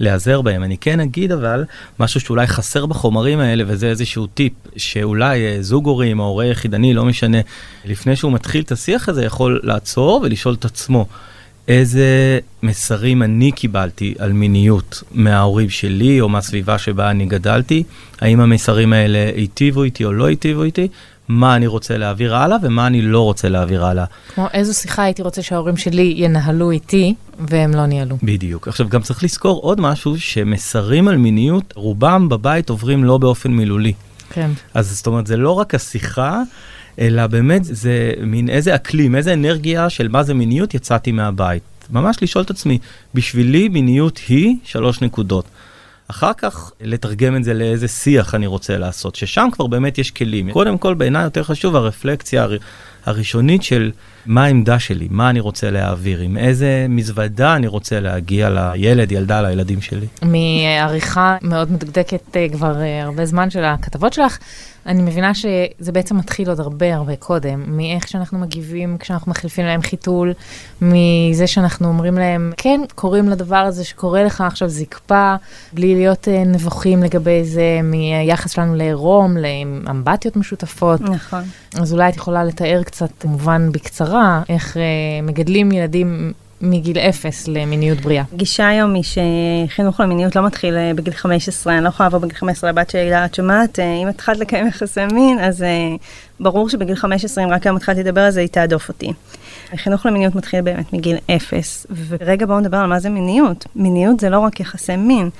להיעזר 0.00 0.42
בהם. 0.42 0.62
אני 0.62 0.78
כן 0.78 1.00
אגיד 1.00 1.32
אבל 1.32 1.64
משהו 2.00 2.20
שאולי 2.20 2.46
חסר 2.46 2.86
בחומרים 2.86 3.40
האלה, 3.40 3.64
וזה 3.66 3.86
איזשהו 3.86 4.26
טיפ, 4.26 4.52
שאולי 4.76 5.46
אה, 5.46 5.56
זוג 5.60 5.86
הורים 5.86 6.20
או 6.20 6.24
הורה 6.24 6.46
יחידני, 6.46 6.94
לא 6.94 7.04
משנה, 7.04 7.38
לפני 7.84 8.16
שהוא 8.16 8.32
מתחיל 8.32 8.62
את 8.62 8.72
השיח 8.72 9.08
הזה, 9.08 9.24
יכול 9.24 9.60
לעצור 9.62 10.20
ולשאול 10.22 10.54
את 10.54 10.64
עצמו. 10.64 11.06
איזה 11.68 12.38
מסרים 12.62 13.22
אני 13.22 13.52
קיבלתי 13.52 14.14
על 14.18 14.32
מיניות 14.32 15.02
מההורים 15.10 15.70
שלי 15.70 16.20
או 16.20 16.28
מהסביבה 16.28 16.78
שבה 16.78 17.10
אני 17.10 17.26
גדלתי, 17.26 17.82
האם 18.20 18.40
המסרים 18.40 18.92
האלה 18.92 19.30
היטיבו 19.36 19.82
איתי 19.82 20.04
או 20.04 20.12
לא 20.12 20.26
היטיבו 20.26 20.62
איתי, 20.62 20.88
מה 21.28 21.56
אני 21.56 21.66
רוצה 21.66 21.98
להעביר 21.98 22.36
הלאה 22.36 22.56
ומה 22.62 22.86
אני 22.86 23.02
לא 23.02 23.20
רוצה 23.20 23.48
להעביר 23.48 23.84
הלאה. 23.84 24.04
כמו 24.34 24.46
איזו 24.52 24.74
שיחה 24.74 25.02
הייתי 25.02 25.22
רוצה 25.22 25.42
שההורים 25.42 25.76
שלי 25.76 26.14
ינהלו 26.16 26.70
איתי 26.70 27.14
והם 27.48 27.74
לא 27.74 27.86
ניהלו. 27.86 28.16
בדיוק. 28.22 28.68
עכשיו 28.68 28.88
גם 28.88 29.02
צריך 29.02 29.24
לזכור 29.24 29.60
עוד 29.60 29.80
משהו, 29.80 30.20
שמסרים 30.20 31.08
על 31.08 31.16
מיניות, 31.16 31.72
רובם 31.76 32.28
בבית 32.28 32.70
עוברים 32.70 33.04
לא 33.04 33.18
באופן 33.18 33.50
מילולי. 33.50 33.92
כן. 34.30 34.50
אז 34.74 34.96
זאת 34.96 35.06
אומרת, 35.06 35.26
זה 35.26 35.36
לא 35.36 35.50
רק 35.50 35.74
השיחה, 35.74 36.42
אלא 36.98 37.26
באמת 37.26 37.64
זה 37.64 38.12
מין 38.22 38.48
איזה 38.48 38.74
אקלים, 38.74 39.14
איזה 39.14 39.32
אנרגיה 39.32 39.90
של 39.90 40.08
מה 40.08 40.22
זה 40.22 40.34
מיניות 40.34 40.74
יצאתי 40.74 41.12
מהבית. 41.12 41.62
ממש 41.90 42.16
לשאול 42.22 42.44
את 42.44 42.50
עצמי, 42.50 42.78
בשבילי 43.14 43.68
מיניות 43.68 44.20
היא 44.28 44.56
שלוש 44.64 45.00
נקודות. 45.00 45.44
אחר 46.10 46.32
כך 46.38 46.70
לתרגם 46.80 47.36
את 47.36 47.44
זה 47.44 47.54
לאיזה 47.54 47.88
שיח 47.88 48.34
אני 48.34 48.46
רוצה 48.46 48.78
לעשות, 48.78 49.14
ששם 49.14 49.48
כבר 49.52 49.66
באמת 49.66 49.98
יש 49.98 50.10
כלים. 50.10 50.52
קודם 50.52 50.78
כל 50.78 50.94
בעיניי 50.94 51.24
יותר 51.24 51.42
חשוב 51.42 51.76
הרפלקציה 51.76 52.46
הראשונית 53.06 53.62
של 53.62 53.90
מה 54.26 54.44
העמדה 54.44 54.78
שלי, 54.78 55.08
מה 55.10 55.30
אני 55.30 55.40
רוצה 55.40 55.70
להעביר, 55.70 56.20
עם 56.20 56.36
איזה 56.36 56.86
מזוודה 56.88 57.56
אני 57.56 57.66
רוצה 57.66 58.00
להגיע 58.00 58.50
לילד, 58.50 59.12
ילדה, 59.12 59.42
לילדים 59.42 59.80
שלי. 59.80 60.06
מעריכה 60.22 61.36
מאוד 61.42 61.72
מדוקדקת 61.72 62.36
אה, 62.36 62.46
כבר 62.52 62.80
אה, 62.80 63.02
הרבה 63.02 63.26
זמן 63.26 63.50
של 63.50 63.64
הכתבות 63.64 64.12
שלך, 64.12 64.38
אני 64.88 65.02
מבינה 65.02 65.34
שזה 65.34 65.92
בעצם 65.92 66.16
מתחיל 66.16 66.48
עוד 66.48 66.60
הרבה 66.60 66.94
הרבה 66.94 67.16
קודם, 67.16 67.76
מאיך 67.76 68.08
שאנחנו 68.08 68.38
מגיבים 68.38 68.98
כשאנחנו 68.98 69.30
מחליפים 69.30 69.66
להם 69.66 69.82
חיתול, 69.82 70.32
מזה 70.82 71.46
שאנחנו 71.46 71.88
אומרים 71.88 72.14
להם, 72.14 72.52
כן, 72.56 72.80
קוראים 72.94 73.28
לדבר 73.28 73.56
הזה 73.56 73.84
שקורה 73.84 74.24
לך 74.24 74.40
עכשיו 74.40 74.68
זקפה, 74.68 75.34
בלי 75.72 75.94
להיות 75.94 76.28
uh, 76.28 76.48
נבוכים 76.48 77.02
לגבי 77.02 77.44
זה, 77.44 77.80
מהיחס 77.82 78.50
שלנו 78.50 78.74
לעירום, 78.74 79.36
לאמבטיות 79.36 80.36
משותפות. 80.36 81.00
נכון. 81.00 81.42
אז 81.80 81.92
אולי 81.92 82.08
את 82.08 82.16
יכולה 82.16 82.44
לתאר 82.44 82.82
קצת, 82.82 83.10
כמובן 83.20 83.72
בקצרה, 83.72 84.42
איך 84.48 84.76
uh, 84.76 84.80
מגדלים 85.22 85.72
ילדים 85.72 86.32
מגיל 86.60 86.98
אפס 86.98 87.48
למיניות 87.48 88.00
בריאה. 88.00 88.24
גישה 88.34 88.68
היום 88.68 88.94
היא 88.94 89.02
שחינוך 89.02 90.00
למיניות 90.00 90.36
לא 90.36 90.46
מתחיל 90.46 90.76
אה, 90.76 90.92
בגיל 90.94 91.14
15, 91.14 91.74
אני 91.74 91.84
לא 91.84 91.88
יכולה 91.88 92.06
לעבור 92.08 92.20
בגיל 92.20 92.36
15 92.36 92.70
לבת 92.70 92.90
שלי, 92.90 93.24
את 93.24 93.34
שומעת, 93.34 93.78
אה, 93.78 93.94
אם 94.02 94.08
התחלת 94.08 94.38
לקיים 94.38 94.66
יחסי 94.66 95.00
מין, 95.12 95.38
אז 95.38 95.62
אה, 95.62 95.68
ברור 96.40 96.68
שבגיל 96.68 96.94
15, 96.94 97.44
אם 97.44 97.50
רק 97.50 97.66
היום 97.66 97.76
התחלתי 97.76 98.00
לדבר 98.00 98.20
על 98.20 98.30
זה, 98.30 98.40
היא 98.40 98.48
תעדוף 98.48 98.88
אותי. 98.88 99.12
החינוך 99.72 100.06
למיניות 100.06 100.34
מתחיל 100.34 100.60
באמת 100.60 100.92
מגיל 100.92 101.16
אפס, 101.30 101.86
ורגע 102.08 102.46
בואו 102.46 102.60
נדבר 102.60 102.76
על 102.76 102.86
מה 102.86 103.00
זה 103.00 103.10
מיניות. 103.10 103.66
מיניות 103.76 104.20
זה 104.20 104.30
לא 104.30 104.38
רק 104.38 104.60
יחסי 104.60 104.96
מין, 104.96 105.30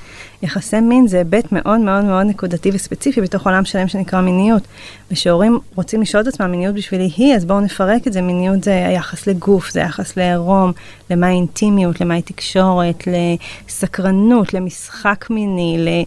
יחסי 0.43 0.81
מין 0.81 1.07
זה 1.07 1.19
היבט 1.19 1.53
מאוד 1.53 1.81
מאוד 1.81 2.05
מאוד 2.05 2.27
נקודתי 2.27 2.71
וספציפי 2.75 3.21
בתוך 3.21 3.47
עולם 3.47 3.65
שלם 3.65 3.89
שנקרא 3.89 4.21
מיניות. 4.21 4.63
ושהורים 5.11 5.59
רוצים 5.75 6.03
לשאול 6.03 6.23
את 6.23 6.27
עצמם 6.27 6.51
מיניות 6.51 6.75
בשבילי 6.75 7.11
היא, 7.17 7.35
אז 7.35 7.45
בואו 7.45 7.61
נפרק 7.61 8.07
את 8.07 8.13
זה, 8.13 8.23
מיניות 8.23 8.65
זה 8.65 8.87
היחס 8.87 9.27
לגוף, 9.27 9.71
זה 9.71 9.81
היחס 9.81 10.17
לעירום, 10.17 10.73
למה 11.11 11.29
אינטימיות, 11.29 12.01
למה 12.01 12.21
תקשורת, 12.21 13.05
לסקרנות, 13.67 14.55
למשחק 14.55 15.27
מיני, 15.31 16.05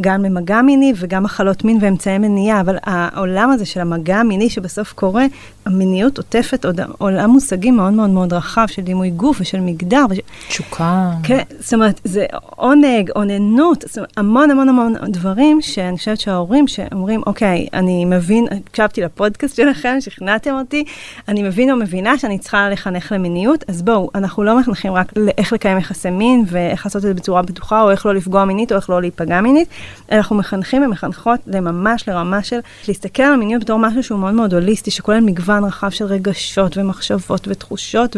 גם 0.00 0.24
למגע 0.24 0.62
מיני 0.62 0.92
וגם 0.96 1.22
מחלות 1.22 1.64
מין 1.64 1.78
ואמצעי 1.80 2.18
מניעה, 2.18 2.60
אבל 2.60 2.76
העולם 2.82 3.50
הזה 3.50 3.66
של 3.66 3.80
המגע 3.80 4.16
המיני 4.16 4.50
שבסוף 4.50 4.92
קורה, 4.92 5.24
המיניות 5.66 6.18
עוטפת 6.18 6.64
עוד 6.64 6.80
עולם 6.98 7.30
מושגים 7.30 7.76
מאוד 7.76 7.92
מאוד 7.92 8.10
מאוד 8.10 8.32
רחב 8.32 8.66
של 8.66 8.82
דימוי 8.82 9.10
גוף 9.10 9.36
ושל 9.40 9.60
מגדר. 9.60 10.04
וש... 10.10 10.18
תשוקה. 10.48 11.10
כן, 11.22 11.42
זאת 11.60 11.74
אומרת, 11.74 12.00
זה 12.04 12.26
עונג, 12.56 13.10
אוננות, 13.16 13.73
זאת 13.82 13.96
אומרת, 13.96 14.12
המון 14.16 14.50
המון 14.50 14.68
המון 14.68 14.94
דברים 15.08 15.62
שאני 15.62 15.98
חושבת 15.98 16.20
שההורים 16.20 16.68
שאומרים, 16.68 17.22
אוקיי, 17.26 17.66
אני 17.72 18.04
מבין, 18.04 18.46
הקשבתי 18.50 19.00
לפודקאסט 19.00 19.56
שלכם, 19.56 19.96
שכנעתם 20.00 20.54
אותי, 20.54 20.84
אני 21.28 21.42
מבין 21.42 21.70
או 21.70 21.76
מבינה 21.76 22.18
שאני 22.18 22.38
צריכה 22.38 22.70
לחנך 22.70 23.12
למיניות, 23.12 23.64
אז 23.68 23.82
בואו, 23.82 24.10
אנחנו 24.14 24.42
לא 24.42 24.58
מחנכים 24.58 24.92
רק 24.92 25.12
לאיך 25.16 25.52
לקיים 25.52 25.78
יחסי 25.78 26.10
מין 26.10 26.44
ואיך 26.46 26.86
לעשות 26.86 26.96
את 26.96 27.02
זה 27.02 27.14
בצורה 27.14 27.42
בטוחה, 27.42 27.82
או 27.82 27.90
איך 27.90 28.06
לא 28.06 28.14
לפגוע 28.14 28.44
מינית 28.44 28.72
או 28.72 28.76
איך 28.76 28.90
לא 28.90 29.00
להיפגע 29.00 29.40
מינית, 29.40 29.68
אנחנו 30.12 30.36
מחנכים 30.36 30.82
ומחנכות 30.82 31.40
לממש 31.46 32.08
לרמה 32.08 32.42
של 32.42 32.58
להסתכל 32.88 33.22
על 33.22 33.32
המיניות 33.32 33.62
בתור 33.62 33.78
משהו 33.78 34.02
שהוא 34.02 34.18
מאוד 34.18 34.34
מאוד 34.34 34.54
הוליסטי, 34.54 34.90
שכולל 34.90 35.20
מגוון 35.20 35.64
רחב 35.64 35.90
של 35.90 36.04
רגשות 36.04 36.76
ומחשבות 36.76 37.48
ותחושות 37.48 38.16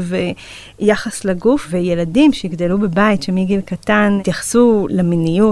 ויחס 0.80 1.24
לגוף, 1.24 1.66
וילדים 1.70 2.32
שיגדלו 2.32 2.78
בבית 2.78 3.22
שמגיל 3.22 3.60
קטן 3.60 4.16
יתייחסו 4.20 4.86
למיניות. 4.90 5.45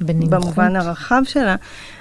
בנמוכות. 0.00 0.30
במובן 0.30 0.76
הרחב 0.76 1.22
שלה, 1.24 1.56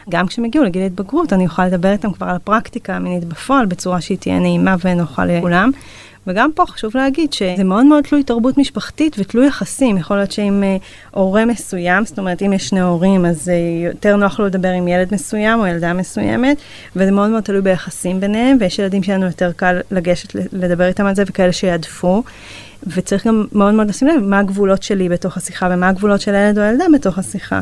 גם 0.09 0.27
כשהם 0.27 0.45
יגיעו 0.45 0.63
לגיל 0.63 0.83
התבגרות, 0.85 1.33
אני 1.33 1.45
אוכל 1.45 1.65
לדבר 1.65 1.91
איתם 1.91 2.11
כבר 2.13 2.27
על 2.27 2.35
הפרקטיקה 2.35 2.95
המינית 2.95 3.25
בפועל, 3.25 3.65
בצורה 3.65 4.01
שהיא 4.01 4.17
תהיה 4.17 4.39
נעימה 4.39 4.75
ונוחה 4.83 5.25
לכולם. 5.25 5.71
וגם 6.27 6.51
פה 6.55 6.65
חשוב 6.65 6.91
להגיד 6.97 7.33
שזה 7.33 7.63
מאוד 7.63 7.85
מאוד 7.85 8.03
תלוי 8.03 8.23
תרבות 8.23 8.57
משפחתית 8.57 9.15
ותלוי 9.19 9.47
יחסים. 9.47 9.97
יכול 9.97 10.17
להיות 10.17 10.31
שאם 10.31 10.63
אה, 10.63 10.83
הורה 11.11 11.45
מסוים, 11.45 12.05
זאת 12.05 12.19
אומרת 12.19 12.41
אם 12.41 12.53
יש 12.53 12.67
שני 12.69 12.81
הורים 12.81 13.25
אז 13.25 13.47
אה, 13.47 13.85
יותר 13.85 14.15
נוח 14.15 14.39
לו 14.39 14.45
לדבר 14.45 14.69
עם 14.69 14.87
ילד 14.87 15.07
מסוים 15.11 15.59
או 15.59 15.67
ילדה 15.67 15.93
מסוימת, 15.93 16.57
וזה 16.95 17.11
מאוד 17.11 17.29
מאוד 17.29 17.43
תלוי 17.43 17.61
ביחסים 17.61 18.19
ביניהם, 18.19 18.57
ויש 18.59 18.79
ילדים 18.79 19.03
שלנו 19.03 19.25
יותר 19.25 19.51
קל 19.51 19.79
לגשת 19.91 20.35
לדבר 20.53 20.87
איתם 20.87 21.05
על 21.05 21.15
זה 21.15 21.23
וכאלה 21.27 21.51
שיעדפו. 21.51 22.23
וצריך 22.87 23.27
גם 23.27 23.45
מאוד 23.51 23.73
מאוד 23.73 23.89
לשים 23.89 24.07
לב 24.07 24.23
מה 24.23 24.39
הגבולות 24.39 24.83
שלי 24.83 25.09
בתוך 25.09 25.37
השיחה 25.37 25.67
ומה 25.71 25.89
הגבולות 25.89 26.21
של 26.21 26.35
הילד 26.35 26.57
או 26.57 26.63
הילדה 26.63 26.85
בתוך 26.93 27.17
השיחה. 27.17 27.61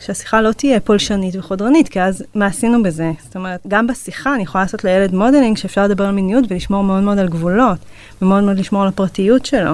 שהשיחה 0.00 0.40
לא 0.40 0.52
תהיה 0.52 0.80
פולשנית 0.80 1.36
וחודרנית, 1.36 1.88
כי 1.88 2.00
אז 2.00 2.24
מה 2.34 2.46
עשינו 2.46 2.82
בזה? 2.82 3.10
זאת 3.24 3.36
אומרת, 3.36 3.60
גם 3.68 3.86
בשיחה 3.86 4.34
אני 4.34 4.42
יכולה 4.42 4.64
לעשות 4.64 4.84
לילד 4.84 5.14
modeling 5.14 5.56
שאפשר 5.56 5.84
לדבר 5.84 6.04
על 6.04 6.14
מיניות 6.14 6.44
ולשמור 6.50 6.84
מאוד 6.84 7.02
מאוד 7.02 7.18
על 7.18 7.28
גבולות, 7.28 7.78
ומאוד 8.22 8.44
מאוד 8.44 8.58
לשמור 8.58 8.82
על 8.82 8.88
הפרטיות 8.88 9.46
שלו. 9.46 9.72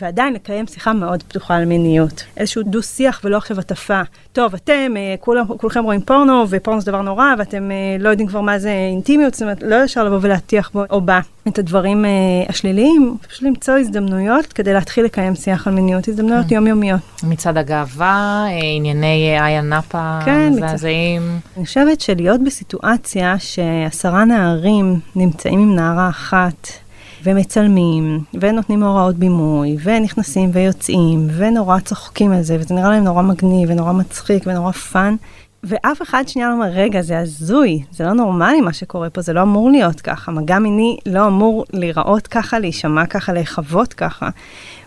ועדיין 0.00 0.34
לקיים 0.34 0.66
שיחה 0.66 0.92
מאוד 0.92 1.22
פתוחה 1.22 1.56
על 1.56 1.64
מיניות. 1.64 2.24
איזשהו 2.36 2.62
דו-שיח 2.62 3.20
ולא 3.24 3.36
עכשיו 3.36 3.60
הטפה. 3.60 4.00
טוב, 4.32 4.54
אתם, 4.54 4.94
אה, 4.96 5.14
כולם, 5.20 5.46
כולכם 5.46 5.84
רואים 5.84 6.00
פורנו, 6.00 6.44
ופורנו 6.48 6.80
זה 6.80 6.90
דבר 6.90 7.02
נורא, 7.02 7.24
ואתם 7.38 7.70
אה, 7.70 7.76
לא 7.98 8.08
יודעים 8.08 8.28
כבר 8.28 8.40
מה 8.40 8.58
זה 8.58 8.70
אינטימיות, 8.70 9.34
זאת 9.34 9.42
אומרת, 9.42 9.62
לא 9.62 9.84
ישר 9.84 10.04
לבוא 10.04 10.18
ולהטיח 10.22 10.70
בו 10.74 10.84
או 10.90 11.00
בה 11.00 11.20
את 11.48 11.58
הדברים 11.58 12.04
אה, 12.04 12.10
השליליים, 12.48 13.16
פשוט 13.28 13.42
למצוא 13.42 13.74
הזדמנויות 13.74 14.46
כדי 14.46 14.72
להתחיל 14.72 15.04
לקיים 15.04 15.34
שיח 15.34 15.68
על 15.68 15.74
מיניות, 15.74 16.08
הזדמנויות 16.08 16.46
כן. 16.48 16.54
יומיומיות. 16.54 17.00
מצד 17.22 17.56
הגאווה, 17.56 18.44
אה, 18.48 18.76
ענייני 18.76 19.36
איה 19.40 19.60
נאפה 19.60 20.18
כן, 20.24 20.52
מזעזעים. 20.52 21.22
אני 21.56 21.66
חושבת 21.66 22.00
שלהיות 22.00 22.40
בסיטואציה 22.44 23.38
שעשרה 23.38 24.24
נערים 24.24 25.00
נמצאים 25.16 25.58
עם 25.58 25.74
נערה 25.74 26.08
אחת 26.08 26.83
ומצלמים, 27.24 28.20
ונותנים 28.40 28.82
הוראות 28.82 29.16
בימוי, 29.16 29.76
ונכנסים 29.82 30.50
ויוצאים, 30.52 31.28
ונורא 31.36 31.78
צוחקים 31.78 32.32
על 32.32 32.42
זה, 32.42 32.56
וזה 32.60 32.74
נראה 32.74 32.90
להם 32.90 33.04
נורא 33.04 33.22
מגניב, 33.22 33.70
ונורא 33.70 33.92
מצחיק, 33.92 34.42
ונורא 34.46 34.72
fun, 34.72 35.16
ואף 35.64 36.02
אחד 36.02 36.24
שנייה 36.26 36.48
לא 36.48 36.54
אומר, 36.54 36.66
רגע, 36.66 37.02
זה 37.02 37.18
הזוי, 37.18 37.82
זה 37.92 38.04
לא 38.04 38.12
נורמלי 38.12 38.60
מה 38.60 38.72
שקורה 38.72 39.10
פה, 39.10 39.20
זה 39.20 39.32
לא 39.32 39.42
אמור 39.42 39.70
להיות 39.70 40.00
ככה, 40.00 40.32
מגע 40.32 40.58
מיני 40.58 40.96
לא 41.06 41.26
אמור 41.26 41.64
להיראות 41.72 42.26
ככה, 42.26 42.58
להישמע 42.58 43.06
ככה, 43.06 43.32
להיחוות 43.32 43.92
ככה. 43.92 44.28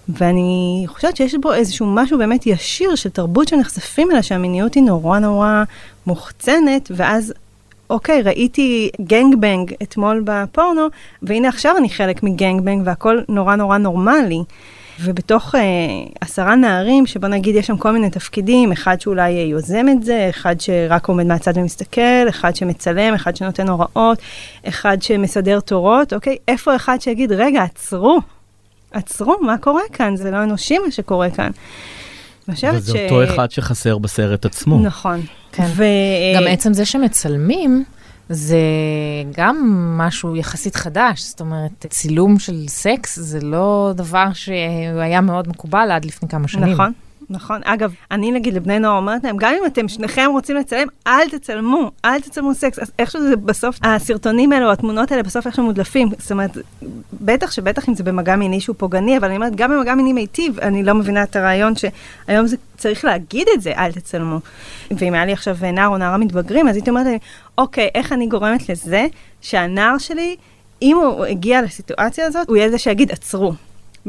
ואני 0.09 0.83
חושבת 0.87 1.15
שיש 1.15 1.35
בו 1.35 1.53
איזשהו 1.53 1.85
משהו 1.85 2.17
באמת 2.17 2.47
ישיר 2.47 2.95
של 2.95 3.09
תרבות 3.09 3.47
שנחשפים 3.47 4.11
אליה, 4.11 4.23
שהמיניות 4.23 4.73
היא 4.73 4.83
נורא 4.83 5.19
נורא 5.19 5.63
מוחצנת, 6.07 6.91
ואז, 6.95 7.33
אוקיי, 7.89 8.21
ראיתי 8.21 8.89
גנג 9.01 9.35
בנג 9.35 9.73
אתמול 9.83 10.21
בפורנו, 10.25 10.87
והנה 11.21 11.47
עכשיו 11.47 11.77
אני 11.77 11.89
חלק 11.89 12.23
מגנג 12.23 12.61
בנג 12.61 12.81
והכל 12.85 13.19
נורא 13.29 13.55
נורא 13.55 13.77
נורמלי. 13.77 14.43
ובתוך 15.03 15.55
אה, 15.55 15.61
עשרה 16.21 16.55
נערים, 16.55 17.05
שבוא 17.05 17.27
נגיד 17.27 17.55
יש 17.55 17.67
שם 17.67 17.77
כל 17.77 17.91
מיני 17.91 18.09
תפקידים, 18.09 18.71
אחד 18.71 19.01
שאולי 19.01 19.29
יוזם 19.29 19.85
את 19.89 20.03
זה, 20.03 20.27
אחד 20.29 20.61
שרק 20.61 21.07
עומד 21.07 21.25
מהצד 21.25 21.57
ומסתכל, 21.57 22.29
אחד 22.29 22.55
שמצלם, 22.55 23.13
אחד 23.13 23.35
שנותן 23.35 23.69
הוראות, 23.69 24.19
אחד 24.67 25.01
שמסדר 25.01 25.59
תורות, 25.59 26.13
אוקיי? 26.13 26.37
איפה 26.47 26.75
אחד 26.75 27.01
שיגיד, 27.01 27.31
רגע, 27.31 27.63
עצרו, 27.63 28.19
עצרו, 28.91 29.35
מה 29.41 29.57
קורה 29.57 29.81
כאן? 29.93 30.15
זה 30.15 30.31
לא 30.31 30.43
אנושי 30.43 30.77
מה 30.77 30.91
שקורה 30.91 31.29
כאן. 31.29 31.51
חושבת 32.55 32.73
וזה 32.73 33.03
אותו 33.03 33.23
אחד 33.23 33.51
שחסר 33.51 33.97
בסרט 33.97 34.45
עצמו. 34.45 34.79
נכון. 34.79 35.21
כן. 35.51 35.67
ו... 35.75 35.83
גם 36.35 36.43
עצם 36.47 36.73
זה 36.73 36.85
שמצלמים, 36.85 37.83
זה 38.29 38.57
גם 39.37 39.57
משהו 39.97 40.35
יחסית 40.35 40.75
חדש, 40.75 41.21
זאת 41.21 41.39
אומרת, 41.39 41.85
צילום 41.89 42.39
של 42.39 42.67
סקס 42.67 43.19
זה 43.19 43.39
לא 43.41 43.91
דבר 43.95 44.27
שהיה 44.33 45.21
מאוד 45.21 45.47
מקובל 45.47 45.91
עד 45.91 46.05
לפני 46.05 46.29
כמה 46.29 46.47
שנים. 46.47 46.73
נכון, 46.73 46.93
נכון. 47.29 47.61
אגב, 47.63 47.93
אני 48.11 48.31
נגיד 48.31 48.53
לבני 48.53 48.79
נוער 48.79 48.97
אומרת 48.97 49.23
להם, 49.23 49.37
גם 49.37 49.53
אם 49.59 49.65
אתם 49.65 49.87
שניכם 49.87 50.29
רוצים 50.31 50.55
לצלם, 50.55 50.87
אל 51.07 51.29
תצלמו, 51.29 51.91
אל 52.05 52.21
תצלמו 52.21 52.53
סקס. 52.53 52.79
אז 52.79 52.91
איכשהו 52.99 53.21
זה 53.21 53.35
בסוף, 53.35 53.79
הסרטונים 53.83 54.51
האלה 54.51 54.65
או 54.65 54.71
התמונות 54.71 55.11
האלה 55.11 55.23
בסוף 55.23 55.47
איכשהו 55.47 55.63
מודלפים. 55.63 56.09
זאת 56.17 56.31
אומרת, 56.31 56.57
בטח 57.21 57.51
שבטח 57.51 57.89
אם 57.89 57.95
זה 57.95 58.03
במגע 58.03 58.35
מיני 58.35 58.59
שהוא 58.61 58.75
פוגעני, 58.79 59.17
אבל 59.17 59.27
אני 59.27 59.35
אומרת, 59.35 59.55
גם 59.55 59.71
במגע 59.71 59.95
מיני 59.95 60.13
מיטיב, 60.13 60.59
אני 60.59 60.83
לא 60.83 60.93
מבינה 60.93 61.23
את 61.23 61.35
הרעיון 61.35 61.73
שהיום 61.75 62.47
זה 62.47 62.55
צריך 62.77 63.05
להגיד 63.05 63.47
את 63.55 63.61
זה, 63.61 63.71
אל 63.77 63.91
תצלמו. 63.91 64.39
ואם 64.91 65.13
היה 65.13 65.25
לי 65.25 65.33
עכשיו 65.33 65.57
נער 65.73 65.87
או 65.87 65.97
נערה 65.97 66.17
מתבגרים, 66.17 66.67
אז 66.67 66.75
הייתי 66.75 66.89
אומרת 66.89 67.05
להם, 67.05 67.17
אוקיי, 67.57 67.89
איך 67.95 68.11
אני 68.11 68.27
גורמת 68.27 68.69
לזה 68.69 69.07
שהנער 69.41 69.97
שלי, 69.97 70.35
אם 70.81 70.97
הוא 70.97 71.25
הגיע 71.25 71.61
לסיטואציה 71.61 72.25
הזאת, 72.25 72.47
הוא 72.49 72.57
יהיה 72.57 72.69
זה 72.69 72.77
שיגיד, 72.77 73.11
עצרו. 73.11 73.53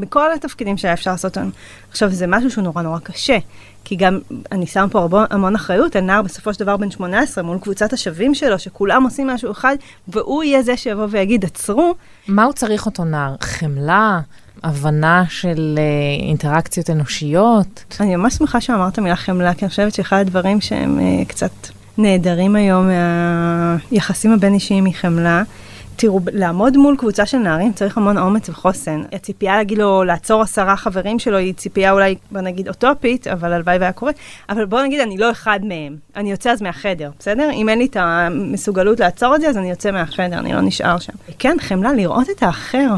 בכל 0.01 0.33
התפקידים 0.33 0.77
שהיה 0.77 0.95
אפשר 0.95 1.11
לעשות 1.11 1.37
היום. 1.37 1.51
עכשיו, 1.91 2.11
זה 2.11 2.27
משהו 2.27 2.51
שהוא 2.51 2.65
נורא 2.65 2.83
נורא 2.83 2.99
קשה, 2.99 3.39
כי 3.85 3.97
גם 3.97 4.19
אני 4.53 4.67
שם 4.67 4.89
פה 4.91 4.99
הרבה, 4.99 5.25
המון 5.31 5.55
אחריות 5.55 5.97
על 5.97 6.03
נער 6.03 6.23
בסופו 6.23 6.55
של 6.55 6.61
דבר 6.61 6.77
בן 6.77 6.91
18 6.91 7.45
מול 7.45 7.59
קבוצת 7.59 7.93
השווים 7.93 8.35
שלו, 8.35 8.59
שכולם 8.59 9.05
עושים 9.05 9.27
משהו 9.27 9.51
אחד, 9.51 9.77
והוא 10.09 10.43
יהיה 10.43 10.63
זה 10.63 10.77
שיבוא 10.77 11.07
ויגיד, 11.11 11.45
עצרו. 11.45 11.95
מה 12.29 12.45
הוא 12.45 12.53
צריך 12.53 12.87
אותו 12.87 13.05
נער? 13.05 13.35
חמלה? 13.41 14.21
הבנה 14.63 15.25
של 15.29 15.79
אה, 15.79 16.27
אינטראקציות 16.27 16.91
אנושיות? 16.91 17.85
אני 18.01 18.17
ממש 18.17 18.35
שמחה 18.35 18.61
שאמרת 18.61 18.99
מילה 18.99 19.17
חמלה, 19.17 19.55
כי 19.55 19.65
אני 19.65 19.71
חושבת 19.71 19.95
שאחד 19.95 20.17
הדברים 20.21 20.61
שהם 20.61 20.99
אה, 21.01 21.25
קצת 21.25 21.51
נעדרים 21.99 22.57
היום 22.57 22.89
מהיחסים 22.89 24.33
הבין-אישיים 24.33 24.85
היא 24.85 24.95
חמלה. 24.95 25.43
תראו, 26.01 26.21
לעמוד 26.33 26.77
מול 26.77 26.97
קבוצה 26.97 27.27
של 27.27 27.39
נערים 27.39 27.73
צריך 27.73 27.97
המון 27.97 28.19
אומץ 28.19 28.49
וחוסן. 28.49 29.03
הציפייה 29.13 29.57
להגיד 29.57 29.79
לו 29.79 30.05
לעצור 30.05 30.43
עשרה 30.43 30.77
חברים 30.77 31.19
שלו 31.19 31.37
היא 31.37 31.55
ציפייה 31.55 31.93
אולי, 31.93 32.15
בוא 32.31 32.41
נגיד, 32.41 32.69
אוטופית, 32.69 33.27
אבל 33.27 33.53
הלוואי 33.53 33.79
והיה 33.79 33.93
קורה. 33.93 34.13
אבל 34.49 34.65
בוא 34.65 34.83
נגיד, 34.83 35.01
אני 35.01 35.17
לא 35.19 35.31
אחד 35.31 35.61
מהם. 35.63 35.97
אני 36.17 36.31
יוצא 36.31 36.51
אז 36.51 36.63
מהחדר, 36.63 37.11
בסדר? 37.19 37.51
אם 37.53 37.69
אין 37.69 37.79
לי 37.79 37.87
את 37.87 37.97
המסוגלות 38.01 39.01
לעצור 39.01 39.35
את 39.35 39.41
זה, 39.41 39.49
אז 39.49 39.57
אני 39.57 39.71
יוצא 39.71 39.91
מהחדר, 39.91 40.39
אני 40.39 40.53
לא 40.53 40.61
נשאר 40.61 40.99
שם. 40.99 41.13
כן, 41.39 41.57
חמלה, 41.61 41.93
לראות 41.93 42.31
את 42.31 42.43
האחר. 42.43 42.89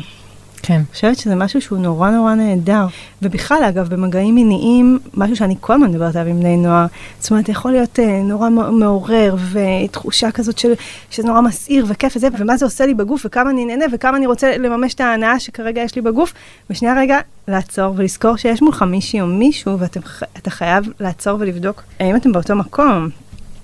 כן. 0.62 0.74
אני 0.74 0.84
חושבת 0.92 1.16
שזה 1.16 1.34
משהו 1.34 1.60
שהוא 1.60 1.78
נורא 1.78 2.10
נורא 2.10 2.34
נהדר. 2.34 2.86
ובכלל, 3.22 3.62
אגב, 3.68 3.88
במגעים 3.88 4.34
מיניים, 4.34 4.98
משהו 5.14 5.36
שאני 5.36 5.54
כל 5.60 5.72
הזמן 5.72 5.90
מדברת 5.90 6.16
עליו 6.16 6.30
עם 6.30 6.40
בני 6.40 6.56
נוער, 6.56 6.86
זאת 7.20 7.30
אומרת, 7.30 7.48
יכול 7.48 7.70
להיות 7.70 7.98
uh, 7.98 8.02
נורא 8.02 8.50
מעורר, 8.50 9.36
ותחושה 9.52 10.30
כזאת 10.30 10.58
של, 10.58 10.72
שזה 11.10 11.28
נורא 11.28 11.40
מסעיר 11.40 11.84
וכיף 11.88 12.16
וזה, 12.16 12.28
ומה 12.38 12.56
זה 12.56 12.64
עושה 12.64 12.86
לי 12.86 12.94
בגוף, 12.94 13.22
וכמה 13.26 13.50
אני 13.50 13.64
נהנה, 13.64 13.84
וכמה 13.92 14.16
אני 14.16 14.26
רוצה 14.26 14.58
לממש 14.58 14.94
את 14.94 15.00
ההנאה 15.00 15.40
שכרגע 15.40 15.82
יש 15.82 15.94
לי 15.96 16.02
בגוף. 16.02 16.32
ושנייה 16.70 16.94
רגע, 16.98 17.18
לעצור 17.48 17.94
ולזכור 17.96 18.36
שיש 18.36 18.62
מולך 18.62 18.82
מישהי 18.82 19.20
או 19.20 19.26
מישהו, 19.26 19.78
ואתה 19.78 20.50
חייב 20.50 20.88
לעצור 21.00 21.36
ולבדוק 21.40 21.82
האם 22.00 22.16
אתם 22.16 22.32
באותו 22.32 22.56
מקום. 22.56 23.08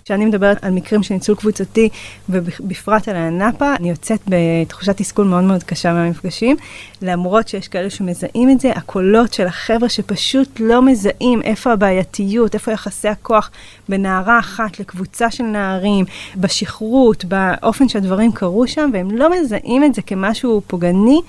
כשאני 0.07 0.27
מדברת 0.27 0.65
על 0.65 0.71
מקרים 0.71 1.03
של 1.03 1.15
ניצול 1.15 1.35
קבוצתי, 1.35 1.89
ובפרט 2.29 3.09
על 3.09 3.17
הנאפה, 3.17 3.75
אני 3.75 3.91
יוצאת 3.91 4.21
בתחושת 4.29 4.97
תסכול 4.97 5.27
מאוד 5.27 5.45
מאוד 5.45 5.63
קשה 5.63 5.93
מהמפגשים, 5.93 6.57
למרות 7.03 7.49
שיש 7.49 7.69
כאלה 7.69 7.91
שמזהים 7.91 8.51
את 8.51 8.61
זה, 8.61 8.71
הקולות 8.71 9.33
של 9.33 9.47
החבר'ה 9.47 9.89
שפשוט 9.89 10.61
לא 10.61 10.83
מזהים 10.83 11.43
איפה 11.43 11.73
הבעייתיות, 11.73 12.55
איפה 12.55 12.73
יחסי 12.73 13.09
הכוח 13.09 13.51
בין 13.89 14.03
נערה 14.03 14.39
אחת 14.39 14.81
לקבוצה 14.81 15.31
של 15.31 15.45
נערים, 15.45 16.05
בשכרות, 16.37 17.25
באופן 17.25 17.89
שהדברים 17.89 18.33
קרו 18.33 18.67
שם, 18.67 18.91
והם 18.93 19.11
לא 19.11 19.31
מזהים 19.31 19.85
את 19.85 19.95
זה 19.95 20.03
כמשהו 20.03 20.63
פוגעני. 20.67 21.21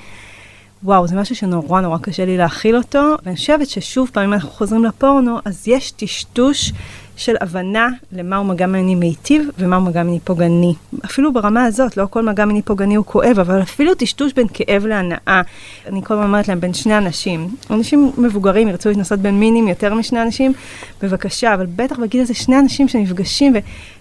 וואו, 0.83 1.07
זה 1.07 1.15
משהו 1.15 1.35
שנורא 1.35 1.81
נורא 1.81 1.97
קשה 1.97 2.25
לי 2.25 2.37
להכיל 2.37 2.77
אותו, 2.77 3.15
ואני 3.25 3.35
חושבת 3.35 3.67
ששוב 3.69 4.09
פעם, 4.13 4.23
אם 4.23 4.33
אנחנו 4.33 4.49
חוזרים 4.49 4.85
לפורנו, 4.85 5.37
אז 5.45 5.67
יש 5.67 5.91
טשטוש 5.91 6.71
של 7.17 7.35
הבנה 7.41 7.89
למהו 8.11 8.43
מגע 8.43 8.65
מיני 8.65 8.95
מיטיב 8.95 9.49
ומהו 9.59 9.81
מגע 9.81 10.03
מיני 10.03 10.19
פוגעני. 10.19 10.73
אפילו 11.05 11.33
ברמה 11.33 11.65
הזאת, 11.65 11.97
לא 11.97 12.05
כל 12.09 12.23
מגע 12.23 12.45
מיני 12.45 12.61
פוגעני 12.61 12.95
הוא 12.95 13.05
כואב, 13.05 13.39
אבל 13.39 13.61
אפילו 13.61 13.95
טשטוש 13.95 14.33
בין 14.33 14.47
כאב 14.53 14.85
להנאה. 14.85 15.41
אני 15.87 16.01
כל 16.03 16.13
הזמן 16.13 16.25
אומרת 16.25 16.47
להם, 16.47 16.59
בין 16.59 16.73
שני 16.73 16.97
אנשים. 16.97 17.47
אנשים 17.71 18.11
מבוגרים 18.17 18.67
ירצו 18.67 18.89
להתנסות 18.89 19.19
בין 19.19 19.39
מינים 19.39 19.67
יותר 19.67 19.93
משני 19.93 20.21
אנשים, 20.21 20.53
בבקשה, 21.01 21.53
אבל 21.53 21.65
בטח 21.75 21.99
בגיל 21.99 22.21
הזה 22.21 22.33
שני 22.33 22.59
אנשים 22.59 22.87
שנפגשים, 22.87 23.53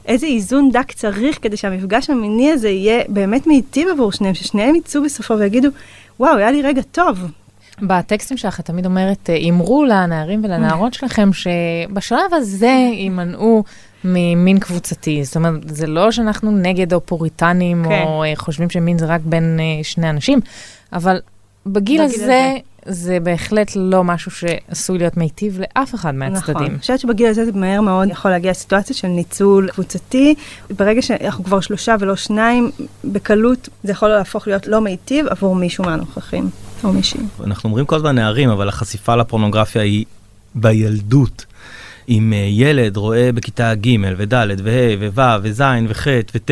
ואיזה 0.05 0.27
איזון 0.27 0.71
דק 0.73 0.93
צריך 0.93 1.39
כדי 1.43 1.57
שהמפגש 1.57 2.11
המיני 2.11 2.53
הזה 2.53 2.69
יהיה 2.69 3.03
באמת 3.09 3.47
מיטיב 3.47 3.89
עבור 3.89 4.13
שניהם, 4.13 4.35
ששניהם 4.35 4.75
יצאו 4.75 5.03
בסופו 5.03 5.39
ויגידו, 5.39 5.69
וואו, 6.21 6.37
היה 6.37 6.51
לי 6.51 6.63
רגע 6.63 6.83
טוב. 6.83 7.19
בטקסטים 7.83 8.37
שלך 8.37 8.61
את 8.61 8.65
תמיד 8.65 8.87
אומרת, 8.87 9.31
אמרו 9.49 9.85
לנערים 9.85 10.45
ולנערות 10.45 10.95
שלכם 10.95 11.31
שבשלב 11.33 12.35
הזה 12.35 12.91
יימנעו 12.93 13.65
ממין 14.05 14.59
קבוצתי. 14.59 15.25
זאת 15.25 15.37
אומרת, 15.37 15.69
זה 15.69 15.87
לא 15.87 16.11
שאנחנו 16.11 16.51
נגד 16.51 16.93
או 16.93 17.07
פוריטנים, 17.07 17.85
כן. 17.89 18.03
או 18.03 18.25
חושבים 18.35 18.71
שמין 18.71 18.99
זה 18.99 19.07
רק 19.07 19.21
בין 19.25 19.61
שני 19.83 20.11
אנשים, 20.11 20.41
אבל 20.93 21.21
בגיל, 21.67 22.01
בגיל 22.01 22.01
הזה, 22.03 22.15
הזה, 22.25 22.59
זה 22.87 23.21
בהחלט 23.21 23.73
לא 23.77 24.05
משהו 24.05 24.31
שעשוי 24.31 24.99
להיות 24.99 25.17
מיטיב 25.17 25.61
לאף 25.61 25.95
אחד 25.95 26.15
מהצדדים. 26.15 26.55
נכון, 26.55 26.65
אני 26.67 26.79
חושבת 26.79 27.01
שבגיל 27.01 27.27
הזה 27.27 27.45
זה 27.45 27.53
מהר 27.53 27.81
מאוד 27.81 28.09
יכול 28.09 28.31
להגיע 28.31 28.51
לסיטואציה 28.51 28.97
של 28.97 29.09
ניצול 29.09 29.69
קבוצתי. 29.71 30.35
ברגע 30.71 31.03
שאנחנו 31.03 31.45
כבר 31.45 31.61
שלושה 31.61 31.97
ולא 32.01 32.17
שניים, 32.17 32.71
בקלות 33.05 33.69
זה 33.83 33.93
יכול 33.93 34.09
להפוך 34.09 34.47
להיות 34.47 34.67
לא 34.67 34.81
מיטיב 34.81 35.27
עבור 35.27 35.55
מישהו 35.57 35.85
מהנוכחים. 35.85 36.51
או 36.85 36.93
מישהי. 36.93 37.21
אנחנו 37.45 37.69
אומרים 37.69 37.87
כל 37.87 37.97
הזמן 37.97 38.15
נערים, 38.15 38.51
אבל 38.51 38.69
החשיפה 38.69 39.17
לפורנוגרפיה 39.17 39.83
היא 39.83 40.05
בילדות. 40.55 41.47
אם 42.09 42.33
ילד 42.49 42.97
רואה 42.97 43.31
בכיתה 43.35 43.75
ג' 43.75 43.97
וד' 44.17 44.35
וה' 44.35 45.11
וו' 45.15 45.39
וז' 45.43 45.63
וח' 45.89 46.07
וט' 46.35 46.51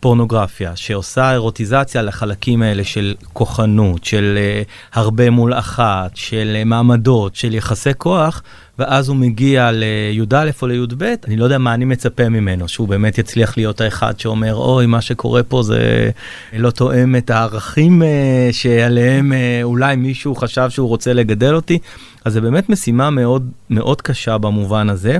פורנוגרפיה 0.00 0.76
שעושה 0.76 1.32
אירוטיזציה 1.32 2.02
לחלקים 2.02 2.62
האלה 2.62 2.84
של 2.84 3.14
כוחנות, 3.32 4.04
של 4.04 4.38
uh, 4.64 4.98
הרבה 4.98 5.30
מול 5.30 5.54
אחת, 5.54 6.10
של 6.14 6.56
uh, 6.62 6.64
מעמדות, 6.64 7.36
של 7.36 7.54
יחסי 7.54 7.90
כוח, 7.98 8.42
ואז 8.78 9.08
הוא 9.08 9.16
מגיע 9.16 9.70
לי"א 9.72 10.50
או 10.62 10.66
לי"ב, 10.66 11.14
אני 11.26 11.36
לא 11.36 11.44
יודע 11.44 11.58
מה 11.58 11.74
אני 11.74 11.84
מצפה 11.84 12.28
ממנו, 12.28 12.68
שהוא 12.68 12.88
באמת 12.88 13.18
יצליח 13.18 13.56
להיות 13.56 13.80
האחד 13.80 14.20
שאומר, 14.20 14.54
אוי, 14.54 14.86
מה 14.86 15.00
שקורה 15.00 15.42
פה 15.42 15.62
זה 15.62 16.10
לא 16.52 16.70
תואם 16.70 17.16
את 17.16 17.30
הערכים 17.30 18.02
uh, 18.02 18.06
שעליהם 18.52 19.32
uh, 19.32 19.36
אולי 19.62 19.96
מישהו 19.96 20.34
חשב 20.34 20.70
שהוא 20.70 20.88
רוצה 20.88 21.12
לגדל 21.12 21.54
אותי. 21.54 21.78
אז 22.24 22.32
זה 22.32 22.40
באמת 22.40 22.68
משימה 22.68 23.10
מאוד 23.10 23.50
מאוד 23.70 24.02
קשה 24.02 24.38
במובן 24.38 24.90
הזה. 24.90 25.18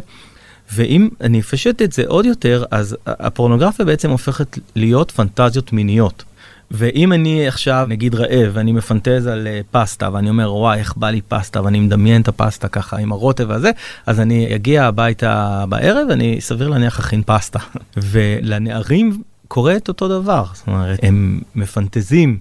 ואם 0.72 1.08
אני 1.20 1.40
אפשט 1.40 1.82
את 1.82 1.92
זה 1.92 2.02
עוד 2.06 2.26
יותר, 2.26 2.64
אז 2.70 2.96
הפורנוגרפיה 3.06 3.84
בעצם 3.84 4.10
הופכת 4.10 4.58
להיות 4.74 5.10
פנטזיות 5.10 5.72
מיניות. 5.72 6.24
ואם 6.70 7.12
אני 7.12 7.48
עכשיו 7.48 7.86
נגיד 7.88 8.14
רעב 8.14 8.50
ואני 8.52 8.72
מפנטז 8.72 9.26
על 9.26 9.46
uh, 9.46 9.66
פסטה 9.70 10.12
ואני 10.12 10.30
אומר 10.30 10.54
וואי 10.54 10.78
איך 10.78 10.96
בא 10.96 11.10
לי 11.10 11.20
פסטה 11.28 11.62
ואני 11.62 11.80
מדמיין 11.80 12.22
את 12.22 12.28
הפסטה 12.28 12.68
ככה 12.68 12.96
עם 12.98 13.12
הרוטב 13.12 13.50
הזה 13.50 13.70
אז 14.06 14.20
אני 14.20 14.54
אגיע 14.54 14.84
הביתה 14.84 15.64
בערב 15.68 16.10
אני 16.10 16.40
סביר 16.40 16.68
להניח 16.68 16.98
אכין 16.98 17.22
פסטה 17.26 17.58
ולנערים 18.10 19.22
קורה 19.48 19.76
את 19.76 19.88
אותו 19.88 20.20
דבר 20.20 20.44
זאת 20.54 20.66
אומרת 20.66 20.98
הם 21.02 21.40
מפנטזים 21.54 22.38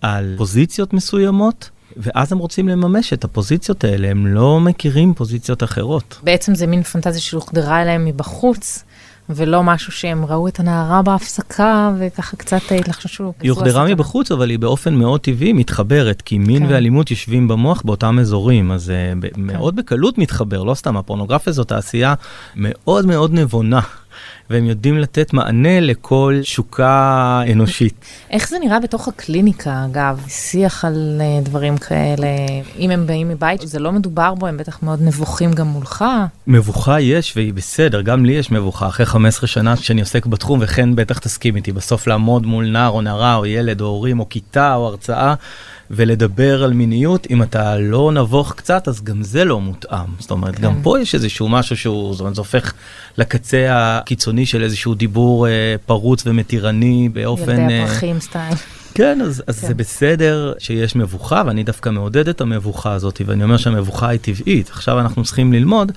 על 0.00 0.34
פוזיציות 0.38 0.92
מסוימות 0.92 1.70
ואז 1.96 2.32
הם 2.32 2.38
רוצים 2.38 2.68
לממש 2.68 3.12
את 3.12 3.24
הפוזיציות 3.24 3.84
האלה, 3.84 4.08
הם 4.08 4.26
לא 4.26 4.60
מכירים 4.60 5.14
פוזיציות 5.14 5.62
אחרות. 5.62 6.20
בעצם 6.22 6.54
זה 6.54 6.66
מין 6.66 6.82
פנטזיה 6.82 7.20
שהוחדרה 7.20 7.82
אליהם 7.82 8.04
מבחוץ. 8.04 8.84
ולא 9.28 9.62
משהו 9.62 9.92
שהם 9.92 10.24
ראו 10.24 10.48
את 10.48 10.60
הנערה 10.60 11.02
בהפסקה 11.02 11.92
וככה 11.98 12.36
קצת 12.36 12.60
התלחששו. 12.80 13.32
היא 13.40 13.50
הוחדרה 13.50 13.84
מבחוץ, 13.84 14.32
אבל 14.32 14.50
היא 14.50 14.58
באופן 14.58 14.94
מאוד 14.94 15.20
טבעי 15.20 15.52
מתחברת, 15.52 16.22
כי 16.22 16.38
מין 16.38 16.66
כן. 16.66 16.72
ואלימות 16.72 17.10
יושבים 17.10 17.48
במוח 17.48 17.82
באותם 17.84 18.18
אזורים, 18.18 18.72
אז 18.72 18.84
זה 18.84 19.12
כן. 19.20 19.28
מאוד 19.36 19.76
בקלות 19.76 20.18
מתחבר, 20.18 20.62
לא 20.62 20.74
סתם, 20.74 20.96
הפורנוגרפיה 20.96 21.52
זאת 21.52 21.68
תעשייה 21.68 22.14
מאוד 22.56 23.06
מאוד 23.06 23.32
נבונה. 23.32 23.80
והם 24.50 24.64
יודעים 24.64 24.98
לתת 24.98 25.32
מענה 25.32 25.80
לכל 25.80 26.40
שוקה 26.42 27.42
אנושית. 27.52 27.94
איך 28.30 28.48
זה 28.48 28.58
נראה 28.58 28.80
בתוך 28.80 29.08
הקליניקה, 29.08 29.84
אגב? 29.84 30.20
שיח 30.28 30.84
על 30.84 31.20
uh, 31.20 31.44
דברים 31.44 31.78
כאלה, 31.78 32.26
אם 32.78 32.90
הם 32.90 33.06
באים 33.06 33.28
מבית, 33.28 33.60
זה 33.60 33.78
לא 33.78 33.92
מדובר 33.92 34.34
בו, 34.34 34.46
הם 34.46 34.56
בטח 34.56 34.82
מאוד 34.82 35.02
נבוכים 35.02 35.52
גם 35.52 35.66
מולך. 35.66 36.04
מבוכה 36.46 37.00
יש, 37.00 37.36
והיא 37.36 37.54
בסדר, 37.54 38.00
גם 38.00 38.24
לי 38.24 38.32
יש 38.32 38.50
מבוכה. 38.50 38.88
אחרי 38.88 39.06
15 39.06 39.46
שנה 39.46 39.76
שאני 39.76 40.00
עוסק 40.00 40.26
בתחום, 40.26 40.58
וכן 40.62 40.96
בטח 40.96 41.18
תסכים 41.18 41.56
איתי, 41.56 41.72
בסוף 41.72 42.06
לעמוד 42.06 42.46
מול 42.46 42.66
נער 42.66 42.90
או 42.90 43.00
נערה 43.00 43.34
או 43.34 43.46
ילד 43.46 43.80
או 43.80 43.86
הורים 43.86 44.20
או 44.20 44.28
כיתה 44.28 44.74
או 44.74 44.86
הרצאה. 44.86 45.34
ולדבר 45.90 46.64
על 46.64 46.72
מיניות, 46.72 47.26
אם 47.30 47.42
אתה 47.42 47.78
לא 47.78 48.12
נבוך 48.12 48.52
קצת, 48.56 48.88
אז 48.88 49.02
גם 49.02 49.22
זה 49.22 49.44
לא 49.44 49.60
מותאם. 49.60 50.06
זאת 50.18 50.30
אומרת, 50.30 50.56
כן. 50.56 50.62
גם 50.62 50.74
פה 50.82 51.00
יש 51.00 51.14
איזשהו 51.14 51.48
משהו 51.48 51.76
שהוא, 51.76 52.12
זאת 52.12 52.20
אומרת, 52.20 52.34
זה 52.34 52.40
הופך 52.40 52.72
לקצה 53.18 53.66
הקיצוני 53.70 54.46
של 54.46 54.62
איזשהו 54.62 54.94
דיבור 54.94 55.48
אה, 55.48 55.74
פרוץ 55.86 56.22
ומתירני 56.26 57.08
באופן... 57.08 57.60
ילדי 57.60 57.72
אה, 57.72 57.84
הפרחים 57.84 58.20
סטייל. 58.20 58.54
כן, 58.94 59.20
אז, 59.20 59.42
אז 59.46 59.60
כן. 59.60 59.66
זה 59.66 59.74
בסדר 59.74 60.52
שיש 60.58 60.96
מבוכה, 60.96 61.42
ואני 61.46 61.64
דווקא 61.64 61.88
מעודד 61.88 62.28
את 62.28 62.40
המבוכה 62.40 62.92
הזאת, 62.92 63.20
ואני 63.26 63.44
אומר 63.44 63.56
שהמבוכה 63.56 64.08
היא 64.08 64.20
טבעית. 64.22 64.70
עכשיו 64.70 65.00
אנחנו 65.00 65.24
צריכים 65.24 65.52
ללמוד 65.52 65.92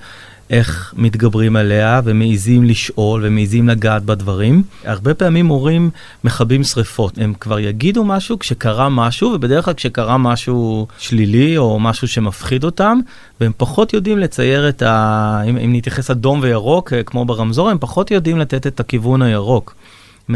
איך 0.50 0.94
מתגברים 0.96 1.56
עליה 1.56 2.00
ומעיזים 2.04 2.64
לשאול 2.64 3.22
ומעיזים 3.24 3.68
לגעת 3.68 4.02
בדברים. 4.04 4.62
הרבה 4.84 5.14
פעמים 5.14 5.46
הורים 5.46 5.90
מכבים 6.24 6.64
שריפות, 6.64 7.18
הם 7.18 7.34
כבר 7.40 7.58
יגידו 7.58 8.04
משהו 8.04 8.38
כשקרה 8.38 8.88
משהו, 8.88 9.30
ובדרך 9.30 9.64
כלל 9.64 9.74
כשקרה 9.74 10.18
משהו 10.18 10.86
שלילי 10.98 11.58
או 11.58 11.80
משהו 11.80 12.08
שמפחיד 12.08 12.64
אותם, 12.64 12.98
והם 13.40 13.52
פחות 13.56 13.92
יודעים 13.92 14.18
לצייר 14.18 14.68
את 14.68 14.82
ה... 14.82 15.42
אם, 15.48 15.56
אם 15.56 15.70
נתייחס 15.72 16.10
אדום 16.10 16.40
וירוק, 16.42 16.92
אה, 16.92 17.02
כמו 17.02 17.24
ברמזור, 17.24 17.70
הם 17.70 17.78
פחות 17.80 18.10
יודעים 18.10 18.38
לתת 18.38 18.66
את 18.66 18.80
הכיוון 18.80 19.22
הירוק. 19.22 19.74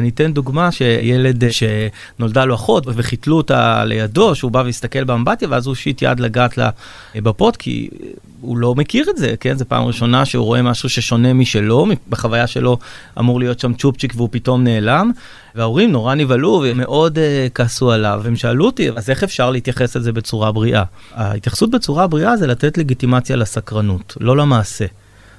אתן 0.08 0.32
דוגמה 0.32 0.72
שילד 0.72 1.44
שנולדה 1.50 2.44
לו 2.44 2.54
אחות 2.54 2.84
וחיתלו 2.86 3.36
אותה 3.36 3.84
לידו, 3.84 4.34
שהוא 4.34 4.50
בא 4.50 4.58
והסתכל 4.58 5.04
באמבטיה 5.04 5.48
ואז 5.50 5.66
הוא 5.66 5.72
הושיט 5.72 6.02
יד 6.02 6.20
לגעת 6.20 6.58
לה 6.58 6.70
בפוט, 7.14 7.56
כי 7.56 7.88
הוא 8.40 8.58
לא 8.58 8.74
מכיר 8.74 9.10
את 9.10 9.16
זה, 9.16 9.34
כן? 9.40 9.58
זו 9.58 9.64
פעם 9.68 9.84
ראשונה 9.84 10.24
שהוא 10.24 10.44
רואה 10.44 10.62
משהו 10.62 10.88
ששונה 10.88 11.32
משלו, 11.32 11.86
בחוויה 12.08 12.46
שלו 12.46 12.78
אמור 13.18 13.38
להיות 13.38 13.60
שם 13.60 13.74
צ'ופצ'יק 13.74 14.12
והוא 14.16 14.28
פתאום 14.32 14.64
נעלם. 14.64 15.10
וההורים 15.54 15.92
נורא 15.92 16.14
נבהלו 16.14 16.64
ומאוד 16.64 17.18
uh, 17.18 17.20
כעסו 17.54 17.92
עליו, 17.92 18.20
והם 18.24 18.36
שאלו 18.36 18.66
אותי, 18.66 18.90
אז 18.90 19.10
איך 19.10 19.24
אפשר 19.24 19.50
להתייחס 19.50 19.96
לזה 19.96 20.12
בצורה 20.12 20.52
בריאה? 20.52 20.84
ההתייחסות 21.14 21.70
בצורה 21.70 22.06
בריאה 22.06 22.36
זה 22.36 22.46
לתת 22.46 22.78
לגיטימציה 22.78 23.36
לסקרנות, 23.36 24.16
לא 24.20 24.36
למעשה. 24.36 24.86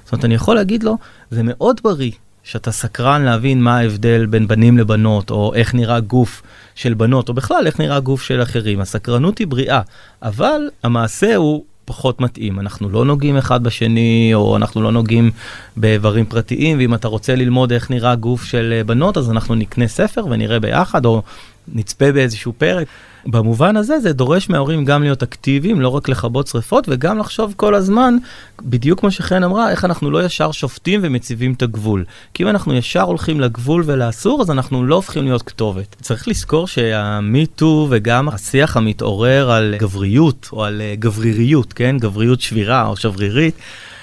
זאת 0.04 0.12
אומרת, 0.12 0.24
אני 0.24 0.34
יכול 0.34 0.54
להגיד 0.54 0.82
לו, 0.82 0.96
זה 1.30 1.42
מאוד 1.42 1.80
בריא 1.84 2.10
שאתה 2.44 2.72
סקרן 2.72 3.22
להבין 3.22 3.62
מה 3.62 3.78
ההבדל 3.78 4.26
בין 4.26 4.48
בנים 4.48 4.78
לבנות, 4.78 5.30
או 5.30 5.54
איך 5.54 5.74
נראה 5.74 6.00
גוף 6.00 6.42
של 6.74 6.94
בנות, 6.94 7.28
או 7.28 7.34
בכלל 7.34 7.66
איך 7.66 7.80
נראה 7.80 8.00
גוף 8.00 8.22
של 8.22 8.42
אחרים. 8.42 8.80
הסקרנות 8.80 9.38
היא 9.38 9.46
בריאה, 9.46 9.80
אבל 10.22 10.60
המעשה 10.82 11.36
הוא 11.36 11.64
פחות 11.84 12.20
מתאים. 12.20 12.60
אנחנו 12.60 12.88
לא 12.88 13.04
נוגעים 13.04 13.36
אחד 13.36 13.62
בשני, 13.62 14.30
או 14.34 14.56
אנחנו 14.56 14.82
לא 14.82 14.92
נוגעים 14.92 15.30
באיברים 15.76 16.24
פרטיים, 16.24 16.78
ואם 16.78 16.94
אתה 16.94 17.08
רוצה 17.08 17.34
ללמוד 17.34 17.72
איך 17.72 17.90
נראה 17.90 18.14
גוף 18.14 18.44
של 18.44 18.82
בנות, 18.86 19.16
אז 19.16 19.30
אנחנו 19.30 19.54
נקנה 19.54 19.88
ספר 19.88 20.26
ונראה 20.30 20.60
ביחד, 20.60 21.04
או 21.04 21.22
נצפה 21.68 22.12
באיזשהו 22.12 22.52
פרק. 22.58 22.86
במובן 23.26 23.76
הזה 23.76 24.00
זה 24.00 24.12
דורש 24.12 24.50
מההורים 24.50 24.84
גם 24.84 25.02
להיות 25.02 25.22
אקטיביים, 25.22 25.80
לא 25.80 25.88
רק 25.88 26.08
לכבות 26.08 26.46
שריפות, 26.46 26.84
וגם 26.88 27.18
לחשוב 27.18 27.54
כל 27.56 27.74
הזמן, 27.74 28.16
בדיוק 28.62 29.00
כמו 29.00 29.10
שחן 29.10 29.42
אמרה, 29.42 29.70
איך 29.70 29.84
אנחנו 29.84 30.10
לא 30.10 30.24
ישר 30.24 30.52
שופטים 30.52 31.00
ומציבים 31.02 31.52
את 31.52 31.62
הגבול. 31.62 32.04
כי 32.34 32.42
אם 32.42 32.48
אנחנו 32.48 32.74
ישר 32.74 33.02
הולכים 33.02 33.40
לגבול 33.40 33.82
ולאסור, 33.86 34.42
אז 34.42 34.50
אנחנו 34.50 34.86
לא 34.86 34.94
הופכים 34.94 35.24
להיות 35.24 35.42
כתובת. 35.42 35.96
צריך 36.00 36.28
לזכור 36.28 36.66
שהמיטו 36.66 37.86
וגם 37.90 38.28
השיח 38.28 38.76
המתעורר 38.76 39.50
על 39.50 39.74
גבריות, 39.78 40.48
או 40.52 40.64
על 40.64 40.80
אה, 40.80 40.94
גבריריות, 40.98 41.72
כן? 41.72 41.96
גבריות 41.98 42.40
שבירה 42.40 42.86
או 42.86 42.96
שברירית. 42.96 43.54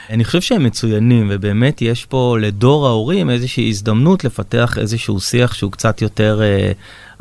אני 0.10 0.26
חושב 0.26 0.42
שהם 0.42 0.64
מצוינים, 0.64 1.28
ובאמת 1.32 1.82
יש 1.82 2.06
פה 2.06 2.38
לדור 2.42 2.88
ההורים 2.88 3.30
איזושהי 3.30 3.70
הזדמנות 3.70 4.24
לפתח 4.24 4.78
איזשהו 4.78 5.20
שיח 5.20 5.54
שהוא 5.54 5.72
קצת 5.72 6.02
יותר 6.02 6.42
אה, 6.42 6.72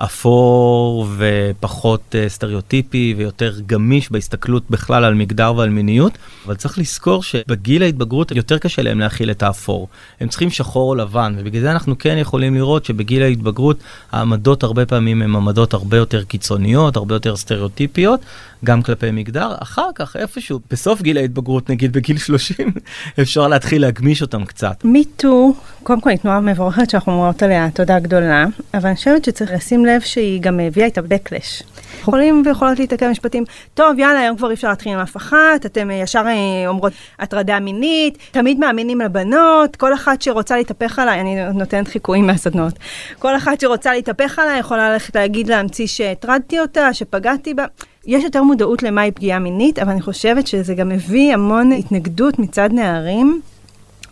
אפור 0.04 1.06
ופחות 1.18 2.14
uh, 2.14 2.28
סטריאוטיפי 2.28 3.14
ויותר 3.16 3.54
גמיש 3.66 4.12
בהסתכלות 4.12 4.62
בכלל 4.70 5.04
על 5.04 5.14
מגדר 5.14 5.54
ועל 5.56 5.68
מיניות, 5.68 6.18
אבל 6.46 6.56
צריך 6.56 6.78
לזכור 6.78 7.22
שבגיל 7.22 7.82
ההתבגרות 7.82 8.30
יותר 8.30 8.58
קשה 8.58 8.82
להם 8.82 9.00
להכיל 9.00 9.30
את 9.30 9.42
האפור. 9.42 9.88
הם 10.20 10.28
צריכים 10.28 10.50
שחור 10.50 10.90
או 10.90 10.94
לבן, 10.94 11.34
ובגלל 11.38 11.62
זה 11.62 11.70
אנחנו 11.70 11.98
כן 11.98 12.18
יכולים 12.18 12.54
לראות 12.54 12.84
שבגיל 12.84 13.22
ההתבגרות 13.22 13.76
העמדות 14.12 14.62
הרבה 14.62 14.86
פעמים 14.86 15.22
הן 15.22 15.36
עמדות 15.36 15.74
הרבה 15.74 15.96
יותר 15.96 16.24
קיצוניות, 16.24 16.96
הרבה 16.96 17.14
יותר 17.14 17.36
סטריאוטיפיות, 17.36 18.20
גם 18.64 18.82
כלפי 18.82 19.10
מגדר. 19.10 19.54
אחר 19.58 19.90
כך 19.94 20.16
איפשהו, 20.16 20.60
בסוף 20.70 21.02
גיל 21.02 21.18
ההתבגרות, 21.18 21.70
נגיד 21.70 21.92
בגיל 21.92 22.18
30, 22.18 22.72
אפשר 23.22 23.48
להתחיל 23.48 23.82
להגמיש 23.82 24.22
אותם 24.22 24.44
קצת. 24.44 24.84
מיטו, 24.84 25.54
קודם 25.82 26.00
כל 26.00 26.10
היא 26.10 26.18
תנועה 26.18 26.40
מבורכת 26.40 26.90
שאנחנו 26.90 27.12
אומרות 27.12 27.42
עליה 27.42 27.70
תודה 27.70 27.98
גדולה, 27.98 28.44
אבל 28.74 28.86
אני 28.86 28.96
חושבת 28.96 29.24
שצריך 29.24 29.50
לשים 29.52 29.84
לב 29.94 30.00
שהיא 30.00 30.40
גם 30.40 30.60
הביאה 30.60 30.86
את 30.86 30.98
ה-Backlash. 30.98 31.64
יכולים 32.00 32.42
ויכולות 32.46 32.78
להתעכב 32.78 33.06
משפטים, 33.06 33.44
טוב, 33.74 33.98
יאללה, 33.98 34.20
היום 34.20 34.36
כבר 34.36 34.48
אי 34.48 34.54
אפשר 34.54 34.68
להתחיל 34.68 34.92
עם 34.92 34.98
אף 34.98 35.16
אחת, 35.16 35.66
אתם 35.66 35.90
ישר 35.90 36.22
אה, 36.26 36.68
אומרות 36.68 36.92
הטרדה 37.18 37.60
מינית, 37.60 38.18
תמיד 38.30 38.58
מאמינים 38.58 39.00
לבנות, 39.00 39.76
כל 39.76 39.94
אחת 39.94 40.22
שרוצה 40.22 40.56
להתהפך 40.56 40.98
עליי, 40.98 41.20
אני 41.20 41.52
נותנת 41.54 41.88
חיקויים 41.88 42.26
מהסדנות, 42.26 42.74
כל 43.18 43.36
אחת 43.36 43.60
שרוצה 43.60 43.92
להתהפך 43.92 44.38
עליי 44.38 44.58
יכולה 44.58 44.90
ללכת 44.90 45.16
להגיד 45.16 45.48
להמציא 45.48 45.86
שהטרדתי 45.86 46.60
אותה, 46.60 46.94
שפגעתי 46.94 47.54
בה. 47.54 47.64
יש 48.06 48.24
יותר 48.24 48.42
מודעות 48.42 48.82
למהי 48.82 49.10
פגיעה 49.10 49.38
מינית, 49.38 49.78
אבל 49.78 49.90
אני 49.90 50.00
חושבת 50.02 50.46
שזה 50.46 50.74
גם 50.74 50.88
מביא 50.88 51.34
המון 51.34 51.72
התנגדות 51.72 52.38
מצד 52.38 52.72
נערים, 52.72 53.40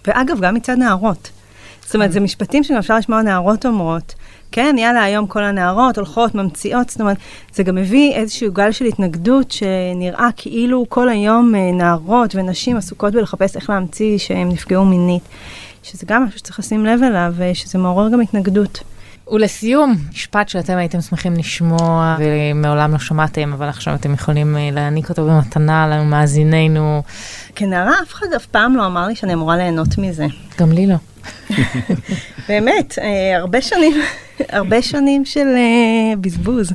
ואגב, 0.07 0.41
גם 0.41 0.55
מצד 0.55 0.79
נערות. 0.79 1.31
זאת 1.85 1.95
אומרת, 1.95 2.13
זה 2.13 2.21
משפטים 2.21 2.65
שגם 2.65 2.77
אפשר 2.77 2.97
לשמוע 2.97 3.23
נערות 3.23 3.67
אומרות. 3.67 4.15
כן, 4.53 4.77
יאללה, 4.79 5.03
היום 5.03 5.27
כל 5.27 5.45
הנערות 5.45 5.97
הולכות, 5.97 6.35
ממציאות, 6.35 6.91
זאת 6.91 7.01
אומרת, 7.01 7.17
זה 7.53 7.63
גם 7.63 7.75
מביא 7.75 8.15
איזשהו 8.15 8.53
גל 8.53 8.73
של 8.73 8.85
התנגדות 8.85 9.51
שנראה 9.51 10.29
כאילו 10.37 10.87
כל 10.89 11.09
היום 11.09 11.55
אה, 11.55 11.73
נערות 11.73 12.35
ונשים 12.35 12.77
עסוקות 12.77 13.13
בלחפש 13.13 13.57
איך 13.57 13.71
להמציא 13.71 14.19
שהם 14.19 14.49
נפגעו 14.49 14.85
מינית. 14.85 15.23
שזה 15.83 16.07
גם 16.07 16.25
משהו 16.25 16.39
שצריך 16.39 16.59
לשים 16.59 16.87
לב 16.87 17.03
אליו, 17.03 17.35
ושזה 17.37 17.79
מעורר 17.79 18.09
גם 18.09 18.21
התנגדות. 18.21 18.81
ולסיום, 19.33 19.97
משפט 20.13 20.49
שאתם 20.49 20.77
הייתם 20.77 21.01
שמחים 21.01 21.35
לשמוע 21.35 22.17
ומעולם 22.19 22.93
לא 22.93 22.99
שמעתם, 22.99 23.53
אבל 23.53 23.69
עכשיו 23.69 23.95
אתם 23.95 24.15
יכולים 24.15 24.57
אה, 24.57 24.69
להעניק 24.73 25.11
אותו 25.11 25.27
במתנה 25.27 25.89
למאזיננו. 25.89 27.03
כנערה 27.55 27.93
אף 28.03 28.13
אחד 28.13 28.27
אף 28.37 28.47
פעם 28.47 28.77
לא 28.77 28.87
אמר 28.87 29.07
לי 29.07 29.15
שאני 29.15 29.35
אמורה 29.35 29.57
ליהנות 29.57 29.99
מזה. 29.99 30.27
גם 30.61 30.73
לי 30.73 30.87
לא. 30.87 30.95
באמת, 32.49 32.99
אה, 32.99 33.37
הרבה 33.37 33.63
שנים 33.63 33.93
הרבה 34.49 34.83
שנים 34.83 35.25
של 35.25 35.47
uh, 35.47 36.17
בזבוז. 36.21 36.73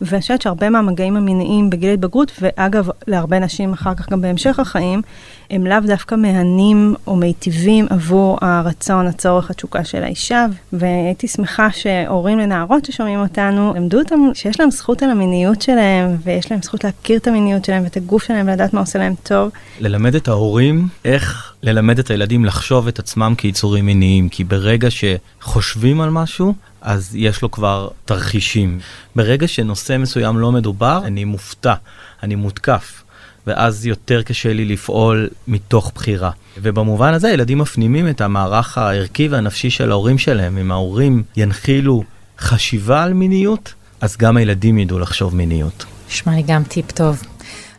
ואני 0.00 0.20
חושבת 0.20 0.42
שהרבה 0.42 0.70
מהמגעים 0.70 1.16
המיניים 1.16 1.70
בגיל 1.70 1.92
התבגרות, 1.94 2.32
ואגב, 2.40 2.88
להרבה 3.06 3.38
נשים 3.38 3.72
אחר 3.72 3.94
כך 3.94 4.08
גם 4.10 4.20
בהמשך 4.20 4.58
החיים, 4.58 5.02
הם 5.50 5.66
לאו 5.66 5.80
דווקא 5.86 6.14
מהנים 6.14 6.94
או 7.06 7.16
מיטיבים 7.16 7.86
עבור 7.90 8.38
הרצון, 8.40 9.06
הצורך, 9.06 9.50
התשוקה 9.50 9.84
של 9.84 10.02
האישה, 10.02 10.46
והייתי 10.72 11.28
שמחה 11.28 11.70
שהורים 11.70 12.38
לנערות 12.38 12.84
ששומעים 12.84 13.20
אותנו, 13.20 13.72
למדו 13.76 13.98
אותם 13.98 14.20
שיש 14.34 14.60
להם 14.60 14.70
זכות 14.70 15.02
על 15.02 15.10
המיניות 15.10 15.62
שלהם, 15.62 16.16
ויש 16.24 16.50
להם 16.50 16.62
זכות 16.62 16.84
להכיר 16.84 17.18
את 17.18 17.26
המיניות 17.26 17.64
שלהם 17.64 17.84
ואת 17.84 17.96
הגוף 17.96 18.22
שלהם 18.22 18.48
ולדעת 18.48 18.74
מה 18.74 18.80
עושה 18.80 18.98
להם 18.98 19.14
טוב. 19.22 19.50
ללמד 19.80 20.14
את 20.14 20.28
ההורים 20.28 20.88
איך 21.04 21.52
ללמד 21.62 21.98
את 21.98 22.10
הילדים 22.10 22.44
לחשוב 22.44 22.88
את 22.88 22.98
עצמם 22.98 23.34
כיצורים 23.38 23.86
מיניים, 23.86 23.97
כי 24.30 24.44
ברגע 24.44 24.88
שחושבים 24.90 26.00
על 26.00 26.10
משהו, 26.10 26.54
אז 26.80 27.16
יש 27.16 27.42
לו 27.42 27.50
כבר 27.50 27.88
תרחישים. 28.04 28.78
ברגע 29.16 29.48
שנושא 29.48 29.96
מסוים 29.98 30.38
לא 30.38 30.52
מדובר, 30.52 31.00
אני 31.04 31.24
מופתע, 31.24 31.74
אני 32.22 32.34
מותקף. 32.34 33.02
ואז 33.46 33.86
יותר 33.86 34.22
קשה 34.22 34.52
לי 34.52 34.64
לפעול 34.64 35.28
מתוך 35.48 35.92
בחירה. 35.94 36.30
ובמובן 36.62 37.14
הזה 37.14 37.28
ילדים 37.28 37.58
מפנימים 37.58 38.08
את 38.08 38.20
המערך 38.20 38.78
הערכי 38.78 39.28
והנפשי 39.28 39.70
של 39.70 39.90
ההורים 39.90 40.18
שלהם. 40.18 40.58
אם 40.58 40.72
ההורים 40.72 41.22
ינחילו 41.36 42.04
חשיבה 42.38 43.02
על 43.02 43.12
מיניות, 43.12 43.74
אז 44.00 44.16
גם 44.16 44.36
הילדים 44.36 44.78
ידעו 44.78 44.98
לחשוב 44.98 45.34
מיניות. 45.34 45.84
נשמע 46.08 46.34
לי 46.34 46.42
גם 46.42 46.64
טיפ 46.64 46.92
טוב. 46.92 47.22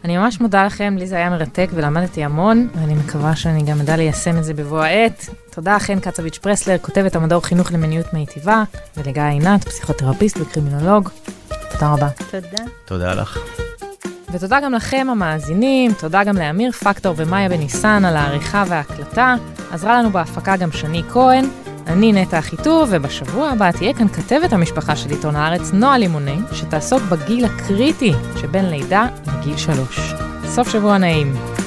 אני 0.04 0.18
ממש 0.18 0.42
מודה 0.42 0.66
לכם, 0.66 0.96
לי 0.98 1.08
זה 1.08 1.16
היה 1.16 1.30
מרתק 1.30 1.70
ולמדתי 1.74 2.24
המון, 2.24 2.68
ואני 2.76 2.94
מקווה 2.94 3.36
שאני 3.36 3.64
גם 3.64 3.80
אדע 3.80 3.98
ליישם 3.98 4.38
את 4.38 4.44
זה 4.44 4.54
בבוא 4.54 4.82
העת. 4.84 5.30
תודה 5.52 5.80
חן 5.80 6.00
קצביץ' 6.00 6.38
פרסלר, 6.38 6.78
כותבת 6.78 7.16
המדור 7.16 7.42
חינוך 7.42 7.72
למיניות 7.72 8.14
מיטיבה, 8.14 8.64
ולגיא 8.98 9.22
עינת, 9.22 9.64
פסיכותרפיסט 9.64 10.38
וקרימינולוג. 10.38 11.10
תודה 11.72 11.94
רבה. 11.94 12.08
תודה. 12.32 12.64
תודה 12.86 13.14
לך. 13.14 13.38
ותודה 14.32 14.60
גם 14.62 14.74
לכם 14.74 15.08
המאזינים, 15.12 15.94
תודה 15.94 16.24
גם 16.24 16.36
לאמיר 16.38 16.72
פקטור 16.72 17.14
ומאיה 17.18 17.50
בניסן 17.50 18.06
על 18.06 18.18
העריכה 18.18 18.64
וההקלטה. 18.68 19.36
עזרה 19.72 20.00
לנו 20.00 20.10
בהפקה 20.10 20.58
גם 20.58 20.72
שני 20.72 21.04
כהן. 21.14 21.46
אני 21.90 22.14
נטע 22.14 22.40
אחיטוב, 22.40 22.90
ובשבוע 22.92 23.50
הבא 23.50 23.72
תהיה 23.72 23.94
כאן 23.94 24.08
כתבת 24.08 24.54
המשפחה 24.54 24.96
של 24.96 25.10
עיתון 25.10 25.36
הארץ, 25.36 25.72
נועה 25.74 25.98
לימוני, 25.98 26.38
שתעסוק 26.54 27.02
בגיל 27.04 27.46
הקריטי 27.46 28.14
שבין 28.42 28.70
לידה 28.70 29.08
לגיל 29.28 29.58
שלוש. 29.58 30.14
סוף 30.46 30.70
שבוע 30.70 30.98
נעים. 30.98 31.59